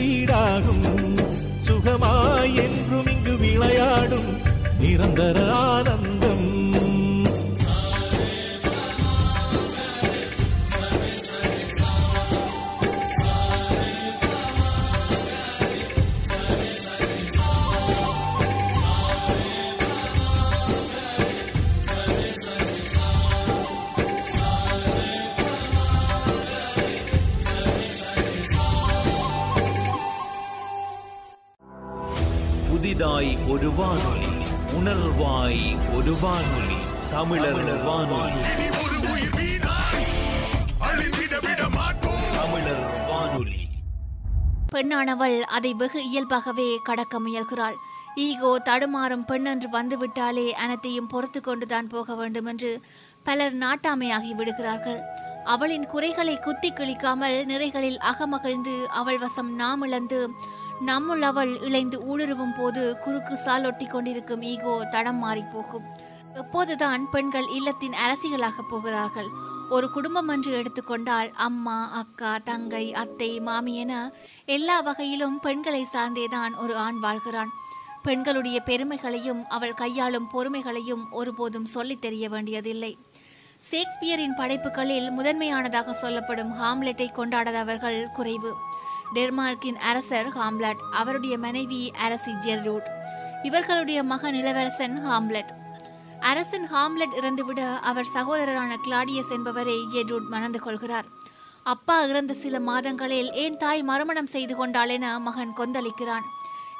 வீடாகும். 0.06 1.16
சுகமாய் 1.66 2.54
என்றும் 2.54 3.06
இங்கு 3.06 3.36
விளையாடும். 3.36 4.38
நிரந்தர 4.78 5.38
பெண்ணானவள் 44.96 45.40
அதை 45.56 45.70
வெகு 45.80 46.00
இயல்பாகவே 46.10 46.66
கடக்க 46.86 47.14
முயல்கிறாள். 47.20 47.74
ஈகோ 48.24 48.50
தடுமாறும் 48.68 49.24
பெண் 49.30 49.48
என்று 49.52 49.68
வந்துவிட்டாலே 49.74 50.44
அனைத்தையும் 50.62 51.10
பொறுத்து 51.12 51.40
கொண்டுதான் 51.40 51.90
போக 51.94 52.14
வேண்டும் 52.20 52.48
என்று 52.52 52.70
பலர் 53.26 53.54
நாட்டாமையாகி 53.54 54.32
விடுகிறார்கள். 54.38 55.00
அவளின் 55.54 55.86
குறைகளை 55.92 56.36
குத்தி 56.38 56.70
கிழிக்காமல் 56.70 57.36
நிறைகளில் 57.52 58.00
அகமகிழ்ந்து 58.10 58.76
அவள் 59.00 59.20
வசம் 59.24 59.50
நாம் 59.60 59.84
இழந்து 59.88 60.20
நம்முள் 60.90 61.24
அவள் 61.30 61.52
இழைந்து 61.68 61.98
ஊடுருவும் 62.12 62.56
போது 62.60 62.84
குறுக்கு 63.04 63.36
சாலொட்டி 63.46 63.88
கொண்டிருக்கும் 63.88 64.46
ஈகோ 64.52 64.74
தடம் 64.94 65.22
மாறி 65.24 65.44
போகும். 65.52 65.86
எப்போதுதான் 66.36 67.10
பெண்கள் 67.10 67.46
இல்லத்தின் 67.48 67.92
அரசிகளாக 67.92 68.62
போகிறார்கள். 68.70 69.28
ஒரு 69.70 69.90
குடும்பம் 69.90 70.28
என்று 70.28 70.52
எடுத்துக்கொண்டால் 70.52 71.30
அம்மா 71.34 71.90
அக்கா 71.90 72.38
தங்கை 72.38 72.94
அத்தை 72.94 73.40
மாமி 73.40 73.76
என 73.76 74.12
எல்லா 74.46 74.80
வகையிலும் 74.80 75.40
பெண்களை 75.40 75.86
சார்ந்தேதான் 75.92 76.56
ஒரு 76.58 76.76
ஆண் 76.76 76.94
வாழ்கிறான். 77.02 77.48
பெண்களுடைய 78.02 78.60
பெருமைகளையும் 78.60 79.48
அவள் 79.48 79.74
கையாளும் 79.74 80.28
பொறுமைகளையும் 80.32 81.10
ஒருபோதும் 81.10 81.64
சொல்லித் 81.64 82.00
தெரிய 82.00 82.28
வேண்டியதில்லை. 82.28 82.98
ஷேக்ஸ்பியரின் 83.70 84.36
படைப்புகளில் 84.36 85.10
முதன்மையானதாக 85.10 85.92
சொல்லப்படும் 85.92 86.52
ஹாம்லெட்டை 86.52 87.10
கொண்டாடாதவர்கள் 87.12 88.12
குறைவு. 88.12 88.54
டெர்மார்க்கின் 89.14 89.76
அரசர் 89.76 90.28
ஹாம்லெட் 90.28 90.80
அவருடைய 90.92 91.38
மனைவி 91.38 91.92
அரசி 91.98 92.32
ஜெர்ரூட். 92.32 92.86
இவர்களுடைய 93.42 94.02
மகன் 94.02 94.34
இளவரசன் 94.34 95.06
ஹாம்லெட். 95.06 95.64
அரசன் 96.20 96.68
ஹாம்லெட் 96.72 97.16
இறந்துவிட 97.20 97.78
அவர் 97.80 98.06
சகோதரரான 98.14 98.76
கிளாடியஸ் 98.86 99.30
என்பவரை 99.30 99.86
எட்வர்ட் 99.94 100.28
மணந்து 100.28 100.60
கொள்கிறார். 100.60 101.04
அப்பா 101.62 102.02
இறந்த 102.02 102.34
சில 102.34 102.60
மாதங்களில் 102.60 103.32
ஏன் 103.32 103.56
தாய் 103.56 103.82
மறுமணம் 103.82 104.26
செய்து 104.26 104.56
கொண்டாள் 104.56 104.88
என 104.88 105.18
மகன் 105.18 105.52
கொந்தளிக்கிறான். 105.56 106.22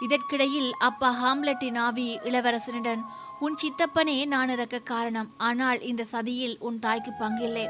இதற்கிடையில் 0.01 0.73
அப்பா 0.79 1.15
ஹாம்லெட்டின் 1.23 1.79
ஆவி 1.79 2.19
இளவரசனிடம் 2.25 3.05
உன் 3.41 3.57
சித்தப்பனே 3.57 4.25
நான் 4.25 4.49
இறக்க 4.49 4.79
காரணம். 4.79 5.31
ஆனால் 5.37 5.81
இந்த 5.81 6.07
சதியில் 6.13 6.59
உன் 6.59 6.79
தாய்க்கு 6.79 7.13
பங்கில்லை. 7.21 7.67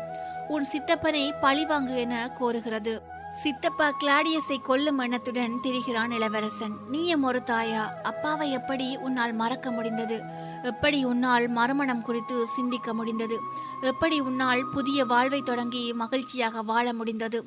உன் 0.48 0.64
சித்தப்பனை 0.64 1.32
பழிவாங்கு 1.32 1.96
என 1.96 2.36
கோருகிறது. 2.40 3.00
சித்தப்பா 3.42 3.86
கிளாடியஸை 4.00 4.56
கொல்லும் 4.62 4.98
எண்ணத்துடன் 4.98 5.56
திரிகிறான் 5.62 6.12
இளவரசன். 6.12 6.74
நீயும் 6.90 7.22
ஒரு 7.22 7.40
தாயா? 7.46 7.82
அப்பாவை 8.02 8.46
எப்படி 8.50 8.96
உன்னால் 8.96 9.32
மறக்க 9.32 9.70
முடிந்தது? 9.70 10.16
எப்படி 10.62 11.04
உன்னால் 11.04 11.48
மறுமணம் 11.48 12.02
குறித்து 12.02 12.46
சிந்திக்க 12.46 12.94
முடிந்தது? 12.94 13.38
எப்படி 13.80 14.20
உன்னால் 14.20 14.62
புதிய 14.72 15.04
வாழ்வை 15.04 15.42
தொடங்கி 15.42 15.92
மகிழ்ச்சியாக 15.92 16.62
வாழ 16.62 16.92
முடிந்தது? 16.92 17.40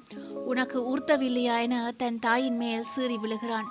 உனக்கு 0.45 0.77
உறுத்தவில்லையா 0.91 1.57
என 1.61 1.93
தன் 1.97 2.19
தாயின் 2.19 2.57
மேல் 2.57 2.83
சீறி 2.83 3.17
விழுகிறான். 3.17 3.67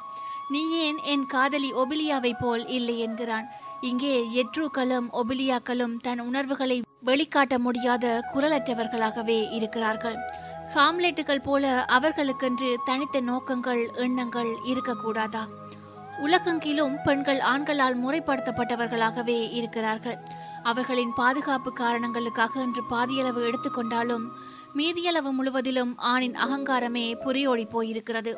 நீ 0.49 0.71
ஏன் 0.71 1.01
என் 1.05 1.27
காதலி 1.27 1.73
ஒபிலியாவை 1.73 2.35
போல் 2.41 2.67
இல்லை? 2.67 2.99
என்கிறான். 2.99 3.49
இங்கே 3.81 4.15
எட்ரூக்களும் 4.35 5.09
ஒபிலியாக்களும் 5.13 5.97
தன் 6.03 6.21
உணர்வுகளை 6.21 6.83
வெளிக்காட்ட 7.07 7.59
முடியாத 7.59 8.07
குரலற்றவர்களாகவே 8.35 9.53
இருக்கிறார்கள். 9.53 10.17
ஹாம்லெட்டுகள் 10.75 11.43
போல 11.43 11.85
அவர்களுக்கென்று 11.89 12.75
தனித்த 12.85 13.21
நோக்கங்கள் 13.21 13.91
எண்ணங்கள் 13.95 14.59
இருக்கக்கூடாதா? 14.67 15.49
உலகெங்கிலும் 16.19 16.97
பெண்கள் 17.05 17.41
ஆண்களால் 17.41 18.05
முறைப்படுத்தப்பட்டவர்களாகவே 18.05 19.51
இருக்கிறார்கள். 19.51 20.19
அவர்களின் 20.63 21.13
பாதுகாப்பு 21.17 21.73
காரணங்களுக்காக 21.73 22.61
என்று 22.61 22.83
பாதியளவு 22.91 23.53
எடுத்துக்கொண்டாலும் 23.53 24.29
மீதியளவு 24.77 25.31
முழுவதிலும் 25.33 25.99
ஆணின் 25.99 26.35
அகங்காரமே 26.35 27.15
புரியோடி 27.15 27.67
போயிருக்கிறது. 27.67 28.35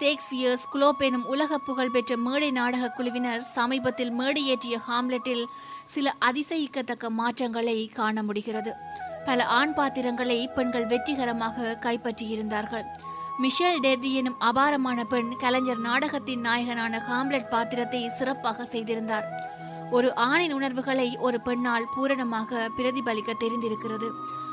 ஷேக்ஸ்பியர்ஸ் 0.00 0.68
குளோப் 0.72 1.02
எனும் 1.02 1.26
உலக 1.26 1.58
புகழ்பெற்ற 1.58 2.16
மேடை 2.16 2.50
நாடகக் 2.50 2.96
குழுவினர் 2.96 3.42
சமீபத்தில் 3.42 4.12
மேடையேற்றிய 4.12 4.80
ஹாம்லெட்டில் 4.90 5.44
சில 5.86 6.14
அதிசயிக்கத்தக்க 6.24 7.08
மாற்றங்களை 7.08 7.88
காண 7.88 8.22
முடிகிறது. 8.22 8.72
பல 9.24 9.46
ஆண் 9.46 9.74
பாத்திரங்களை 9.74 10.48
பெண்கள் 10.48 10.86
வெற்றிகரமாக 10.86 11.78
கைப்பற்றியிருந்தார்கள். 11.80 12.84
மிஷேல் 13.42 13.80
டெர்டி 13.80 14.12
எனும் 14.12 14.38
அபாரமான 14.38 15.04
பெண் 15.04 15.36
கலைஞர் 15.36 15.78
நாடகத்தின் 15.78 16.40
நாயகனான 16.40 17.00
ஹாம்லெட் 17.08 17.48
பாத்திரத்தை 17.48 18.08
சிறப்பாக 18.08 18.64
செய்திருந்தார். 18.64 19.52
ஒரு 19.90 20.14
ஆணின் 20.14 20.52
உணர்வுகளை 20.52 21.16
ஒரு 21.16 21.40
பெண்ணால் 21.40 21.90
பூரணமாக 21.94 22.70
பிரதிபலிக்க 22.76 23.32
தெரிந்திருக்கிறது. 23.38 24.10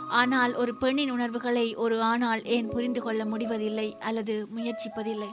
ஆனால் 0.07 0.53
ஒரு 0.55 0.75
பெண்ணின் 0.75 1.11
உணர்வுகளை 1.11 1.75
ஒரு 1.75 2.01
ஆணால் 2.01 2.43
ஏன் 2.45 2.67
புரிந்து 2.67 3.01
கொள்ள 3.01 3.25
முடிவதில்லை 3.25 3.97
அல்லது 3.99 4.47
முயற்சிப்பதில்லை? 4.55 5.29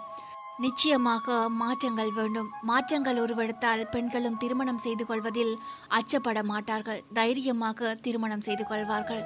நிச்சயமாக 0.58 1.48
மாற்றங்கள் 1.48 2.12
வேண்டும். 2.12 2.50
மாற்றங்கள் 2.62 3.18
உருவெடுத்தால் 3.20 3.88
பெண்களும் 3.90 4.36
திருமணம் 4.36 4.78
செய்து 4.78 5.06
கொள்வதில் 5.06 5.58
அச்சப்பட 5.88 6.42
மாட்டார்கள். 6.42 7.04
தைரியமாக 7.12 7.94
திருமணம் 7.94 8.40
செய்து 8.40 8.66
கொள்வார்கள். 8.66 9.22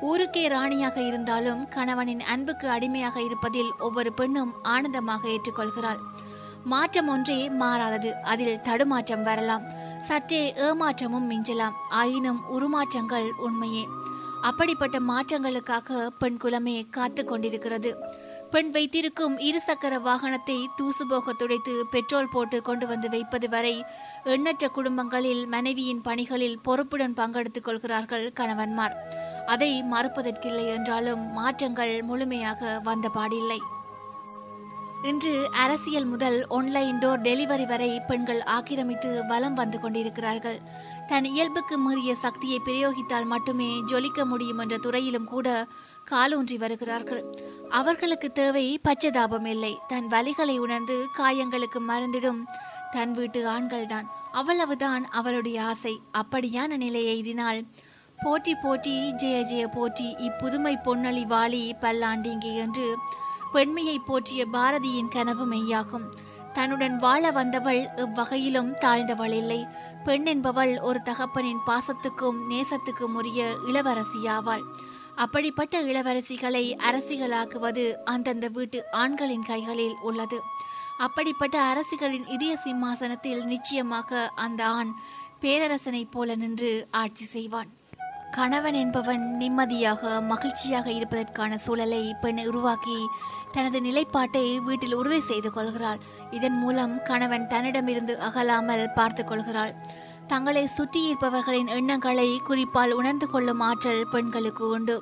ஊருக்கே 0.00 0.48
ராணியாக 0.48 1.00
இருந்தாலும் 1.00 1.68
கணவனின் 1.68 2.20
அன்புக்கு 2.20 2.68
அடிமையாக 2.68 3.20
இருப்பதில் 3.20 3.70
ஒவ்வொரு 3.78 4.12
பெண்ணும் 4.12 4.54
ஆனந்தமாக 4.62 5.28
ஏற்றுக்கொள்கிறாள். 5.28 5.96
மாற்றம் 6.64 7.08
ஒன்றே 7.08 7.48
மாறாதது. 7.48 8.14
அதில் 8.22 8.60
தடுமாற்றம் 8.60 9.22
வரலாம். 9.22 9.64
சற்றே 10.02 10.54
ஏமாற்றமும் 10.56 11.30
மிஞ்சலாம். 11.30 11.76
ஆயினும் 11.90 12.40
உருமாற்றங்கள் 12.52 13.30
உண்மையே. 13.30 13.88
அப்படிப்பட்ட 14.42 14.98
மாற்றங்களுக்காக 14.98 16.06
பெண் 16.18 16.38
குலமே 16.42 16.86
காத்து 16.90 17.24
கொண்டிருக்கிறது. 17.24 17.96
பெண் 18.52 18.70
வைத்திருக்கும் 18.70 19.34
இருசக்கர 19.38 19.94
வாகனத்தை 20.04 20.56
தூசு 20.76 21.04
போக 21.08 21.32
துடைத்து 21.32 21.72
பெட்ரோல் 21.90 22.30
போட்டு 22.32 22.58
கொண்டு 22.62 22.86
வந்து 22.86 23.08
வைப்பது 23.08 23.48
வரை 23.48 23.72
எண்ணற்ற 24.24 24.68
குடும்பங்களில் 24.68 25.42
மனைவியின் 25.46 26.00
பணிகளில் 26.00 26.60
பொறுப்புடன் 26.62 27.16
பங்கெடுத்துக் 27.16 27.66
கொள்கிறார்கள் 27.66 28.26
கணவன்மார். 28.40 28.94
அதை 29.46 29.70
மறுப்பதற்கில்லை 29.92 30.64
என்றாலும் 30.76 31.24
மாற்றங்கள் 31.32 31.94
முழுமையாக 32.02 32.80
வந்த 32.84 33.08
பாடில்லை. 33.08 33.60
இன்று 35.04 35.32
அரசியல் 35.64 36.04
முதல் 36.04 36.38
ஒன்லைன் 36.50 36.98
டோர் 37.02 37.20
டெலிவரி 37.26 37.66
வரை 37.66 37.90
பெண்கள் 38.08 38.40
ஆக்கிரமித்து 38.56 39.10
வலம் 39.26 39.54
வந்து 39.54 39.80
கொண்டிருக்கிறார்கள். 39.80 40.58
தன் 41.06 41.24
இயல்புக்கு 41.24 41.78
மீறிய 41.78 42.14
சக்தியை 42.14 42.60
பிரயோகித்தால் 42.64 43.30
மட்டுமே 43.34 43.70
ஜொலிக்க 43.92 44.24
முடியும் 44.24 44.58
என்ற 44.58 44.76
துறையிலும் 44.78 45.30
கூட 45.34 45.66
காலூன்றி 46.10 46.58
வருகிறார்கள். 46.58 47.24
அவர்களுக்கு 47.70 48.32
தேவை 48.32 48.80
பச்சதாபம் 48.88 49.46
இல்லை. 49.46 49.78
தன் 49.88 50.08
வலிகளை 50.08 50.58
உணர்ந்து 50.58 51.06
காயங்களுக்கு 51.18 51.80
மறந்திடும் 51.88 52.46
தன் 52.90 53.12
வீட்டு 53.12 53.48
ஆண்கள்தான். 53.48 54.06
அவ்வளவுதான் 54.32 55.08
அவளுடைய 55.08 55.64
ஆசை. 55.64 56.00
அப்படியான 56.18 56.76
நிலை 56.76 57.02
எய்தினால் 57.06 57.66
போட்டி 58.22 58.54
போட்டி 58.54 59.12
ஜெய 59.12 59.42
ஜெய 59.50 59.66
போட்டி 59.66 60.14
இப்புதுமை 60.18 60.78
பொன்னழி 60.84 61.24
வாழி 61.26 61.72
பல்லாண்டிங்கி 61.80 62.56
என்று 62.56 62.96
பெண்மையை 63.52 63.98
போற்றிய 63.98 64.46
பாரதியின் 64.52 65.08
கனவு 65.08 65.46
மெய்யாகும். 65.52 66.06
தன்னுடன் 66.52 66.96
வாழ 66.96 67.30
வந்தவள் 67.30 67.88
எவ்வகையிலும் 67.96 68.74
தாழ்ந்தவள் 68.80 69.32
இல்லை. 69.32 69.66
பெண் 70.04 70.26
என்பவள் 70.26 70.80
ஒரு 70.80 71.00
தகப்பனின் 71.04 71.62
பாசத்துக்கும் 71.66 72.38
நேசத்துக்கும் 72.50 73.14
உரிய 73.14 73.56
இளவரசியாவாள். 73.66 74.62
அப்படிப்பட்ட 75.24 75.82
இளவரசிகளை 75.82 76.64
அரசிகளாக்குவது 76.88 77.84
அந்தந்த 78.04 78.48
வீட்டு 78.48 78.78
ஆண்களின் 78.92 79.42
கைகளில் 79.42 79.96
உள்ளது. 80.02 80.38
அப்படிப்பட்ட 80.98 81.56
அரசிகளின் 81.62 82.26
இதய 82.26 82.56
சிம்மாசனத்தில் 82.56 83.42
நிச்சயமாக 83.44 84.30
அந்த 84.34 84.62
ஆண் 84.78 84.92
பேரரசனைப் 85.40 86.12
போல 86.12 86.36
நின்று 86.36 86.70
ஆட்சி 86.90 87.24
செய்வான். 87.24 87.68
கணவன் 88.30 88.74
என்பவன் 88.74 89.22
நிம்மதியாக 89.36 90.20
மகிழ்ச்சியாக 90.20 90.88
இருப்பதற்கான 90.90 91.58
சூழலை 91.58 92.02
பெண் 92.20 92.40
உருவாக்கி 92.46 92.98
தனது 93.52 93.78
நிலைப்பாட்டை 93.80 94.46
வீட்டில் 94.58 94.94
உறுதி 94.94 95.20
செய்து 95.20 95.50
கொள்கிறாள். 95.52 96.00
இதன் 96.30 96.58
மூலம் 96.62 97.02
கணவன் 97.02 97.46
தன்னிடமிருந்து 97.46 98.16
அகலாமல் 98.28 98.92
பார்த்து 98.94 99.24
கொள்கிறாள். 99.24 99.72
தங்களை 100.28 100.68
சுற்றியிருப்பவர்களின் 100.76 101.66
எண்ணங்களை 101.66 102.40
குறிப்பால் 102.44 102.92
உணர்ந்து 102.92 103.26
கொள்ளும் 103.30 103.60
ஆற்றல் 103.60 104.06
பெண்களுக்கு 104.10 104.68
உண்டு. 104.68 104.96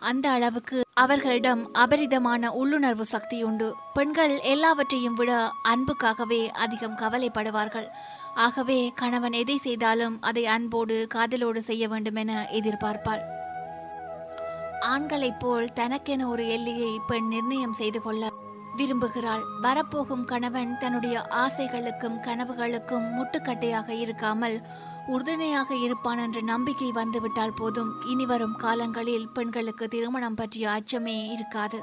அந்த 0.00 0.30
அளவுக்கு 0.30 0.78
அவர்களிடம் 0.94 1.62
அபரிதமான 1.74 2.50
உள்ளுணர்வு 2.52 3.04
சக்தி 3.04 3.42
உண்டு. 3.42 3.68
பெண்கள் 3.94 4.40
எல்லாவற்றையும் 4.40 5.14
விட 5.14 5.50
அன்புக்காகவே 5.64 6.40
அதிகம் 6.64 6.96
கவலைப்படுவார்கள். 6.96 7.88
ஆகவே 8.34 8.92
கணவன் 8.94 9.32
எதை 9.32 9.56
செய்தாலும் 9.56 10.16
அதை 10.20 10.46
அன்போடு 10.46 11.06
காதலோடு 11.14 11.58
செய்ய 11.58 11.88
வேண்டும் 11.88 12.14
என 12.14 12.48
எதிர்பார்ப்பாள். 12.52 13.22
ஆண்களைப் 14.80 15.40
போல் 15.40 15.72
தனக்கென 15.72 16.28
ஒரு 16.28 16.48
எல்லையை 16.48 16.92
பெண் 17.06 17.28
நிர்ணயம் 17.28 17.72
செய்து 17.72 18.02
கொள்ள 18.02 18.30
விரும்புகிறாள். 18.76 19.42
வரப்போகும் 19.60 20.24
கணவன் 20.24 20.78
தன்னுடைய 20.78 21.26
ஆசைகளுக்கும் 21.30 22.20
கனவுகளுக்கும் 22.20 23.06
முட்டுக்கட்டையாக 23.18 23.92
இருக்காமல் 23.92 24.62
உறுதுணையாக 25.06 25.74
இருப்பான் 25.74 26.18
என்ற 26.18 26.40
நம்பிக்கை 26.40 26.92
வந்துவிட்டால் 26.92 27.52
போதும். 27.56 28.02
இனி 28.06 28.26
வரும் 28.26 28.56
காலங்களில் 28.56 29.28
பெண்களுக்கு 29.28 29.88
திருமணம் 29.88 30.34
பற்றிய 30.34 30.68
அச்சமே 30.68 31.30
இருக்காது. 31.30 31.82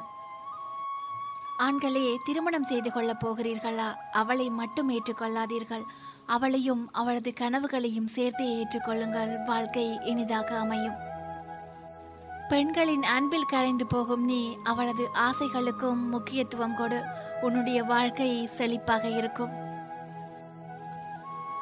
ஆண்களே 1.59 2.15
திருமணம் 2.25 2.63
செய்து 2.63 2.91
கொள்ளப் 2.91 3.27
போகிறீர்களா? 3.27 3.95
அவளை 4.11 4.49
மட்டும் 4.49 4.89
ஏற்றுக்கொள்ளாதீர்கள். 4.89 5.83
அவளையும் 6.25 6.89
அவளது 6.91 7.33
கனவுகளையும் 7.39 8.07
சேர்த்தே 8.07 8.63
ஏற்றுக்கொள்ளுங்கள். 8.63 9.43
வாழ்க்கை 9.45 9.99
இனிதாக 10.05 10.57
அமையும். 10.57 11.08
பெண்களின் 12.49 13.03
அன்பில் 13.03 13.45
கரைந்து 13.45 13.85
போகும் 13.85 14.23
நீ 14.23 14.57
அவளது 14.63 15.07
ஆசைகளுக்கும் 15.13 16.09
முக்கியத்துவம் 16.09 16.75
கொடு. 16.75 17.03
உன்னுடைய 17.41 17.83
வாழ்க்கை 17.83 18.49
செழிப்பாக 18.57 19.17
இருக்கும். 19.17 19.49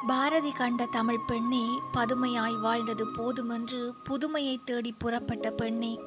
பாரதி 0.07 0.51
கண்ட 0.51 0.85
தமிழ் 0.85 1.25
பெண்ணே 1.27 1.65
பதுமையாய் 1.93 2.59
வாழ்ந்தது 2.61 3.07
போதுமென்று 3.07 3.93
புதுமையை 4.03 4.59
தேடி 4.63 4.91
புறப்பட்ட 4.91 5.51
பெண்ணே. 5.51 5.99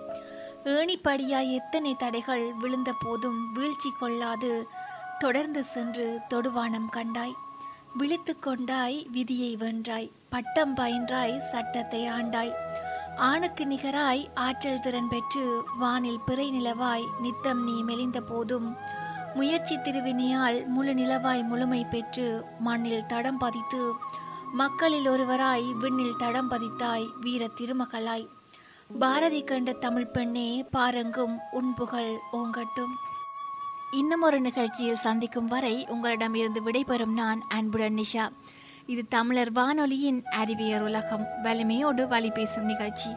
ஏணிப்படியாய் 0.65 1.53
எத்தனை 1.53 1.95
தடைகள் 1.95 2.53
விழுந்த 2.53 2.95
போதும் 3.01 3.53
வீழ்ச்சி 3.53 3.91
கொள்ளாது 3.91 4.69
தொடர்ந்து 5.19 5.65
சென்று 5.65 6.19
தொடுவானம் 6.35 6.89
கண்டாய். 6.91 7.35
விழித்து 7.97 8.39
கொண்டாய் 8.39 9.07
விதியை 9.13 9.57
வென்றாய். 9.57 10.13
பட்டம் 10.29 10.75
பயின்றாய் 10.75 11.39
சட்டத்தை 11.39 12.09
ஆண்டாய். 12.09 12.53
ஆணுக்கு 13.17 13.67
நிகராய் 13.67 14.29
ஆற்றல் 14.35 14.81
திறன் 14.81 15.09
பெற்று 15.09 15.63
வானில் 15.79 16.21
பிறை 16.27 16.51
நிலவாய் 16.51 17.05
நித்தம் 17.21 17.65
நீ 17.65 17.83
மெலிந்த 17.83 18.21
போதும். 18.21 18.77
முயற்சி 19.35 19.77
திருவினியால் 19.77 20.67
முழு 20.67 20.95
நிலவாய் 20.95 21.43
முழுமை 21.43 21.87
பெற்று 21.91 22.45
மண்ணில் 22.59 23.07
தடம் 23.07 23.39
பதித்து 23.39 23.93
மக்களில் 24.53 25.07
ஒருவராய் 25.07 25.75
விண்ணில் 25.75 26.17
தடம் 26.17 26.51
பதித்தாய் 26.51 27.07
வீர 27.21 27.49
திருமகளாய். 27.61 28.29
பாரதி 28.99 29.45
கண்ட 29.45 29.73
தமிழ் 29.73 30.07
பெண்ணே 30.07 30.65
பாருங்கும் 30.71 31.39
உன் 31.51 31.75
புகழ் 31.75 32.17
ஓங்கட்டும். 32.33 32.95
இன்னும் 33.93 34.23
ஒரு 34.23 34.41
நிகழ்ச்சியில் 34.41 34.97
சந்திக்கும் 34.97 35.49
வரை 35.49 35.87
உங்களிடம் 35.89 36.35
இருந்து 36.35 36.63
விடைபெறும் 36.63 37.13
நான் 37.13 37.45
அன்புடன் 37.49 37.95
நிஷா. 37.95 38.31
இது 38.91 39.09
தமிழர் 39.09 39.53
வானொலியின் 39.53 40.25
அறிவியர் 40.25 40.83
உலகம். 40.83 41.27
வலிமையோடு 41.43 42.09
வழி 42.09 42.31
பேசும் 42.31 42.65
நிகழ்ச்சி. 42.65 43.11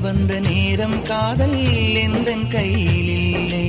வந்த 0.00 0.40
நேரம் 0.40 1.02
காதல் 1.02 1.56
எந்த 1.94 2.34
கையில் 2.50 3.08
இல்லை 3.08 3.64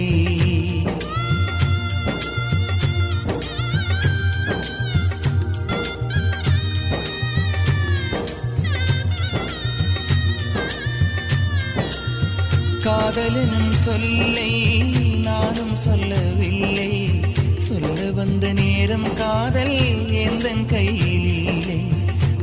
காதலனும் 12.83 13.71
சொல்லை 13.71 14.51
நானும் 15.23 15.75
சொல்லவில்லை. 15.75 17.21
சொல்ல 17.57 18.11
வந்த 18.11 18.53
நேரம் 18.53 19.15
காதல் 19.15 20.09
எந்த 20.09 20.53
கையில் 20.67 21.47
இல்லை 21.47 21.85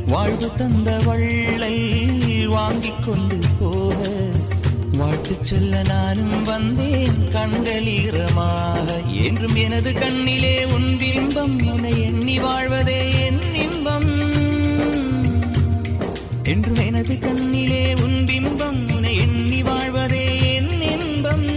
வாழ்வு 0.05 0.55
தந்த 0.55 0.99
வள்ளல் 1.05 2.47
வாங்கிக் 2.47 3.03
கொண்டு 3.05 3.37
போக. 3.63 3.95
வாழ்த்து 4.91 5.37
சொல்ல 5.41 5.81
நானும் 5.83 6.43
வந்தேன் 6.43 7.31
கண்கள் 7.31 7.85
ஈரமாக 7.85 9.01
என்றும் 9.23 9.55
எனது 9.55 9.93
கண்ணிலே 9.93 10.65
உன் 10.65 10.97
பிம்பம் 10.99 11.71
உன்னை 11.71 12.01
எண்ணி 12.01 12.39
வாழ்வதே 12.39 13.25
என் 13.25 13.55
இன்பம். 13.55 14.31
என்றும் 16.43 16.85
எனது 16.85 17.19
கண்ணிலே 17.19 17.93
உன் 17.93 18.25
பிம்பம் 18.25 18.93
உன்னை 18.93 19.17
எண்ணி 19.17 19.63
வாழ்வதே 19.63 20.53
என் 20.53 20.81
இன்பம். 20.81 21.47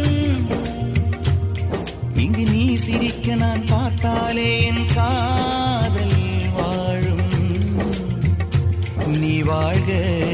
இங்கு 2.15 2.45
நீ 2.51 2.75
சிரிக்க 2.75 3.35
நான் 3.35 3.65
பார்த்தாலே 3.67 4.65
என் 4.65 4.85
காதல் 4.95 6.17
வாழும். 6.57 7.25
நீ 9.07 9.43
வாழ்க. 9.43 10.25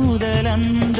മുതലന്ന് 0.00 0.91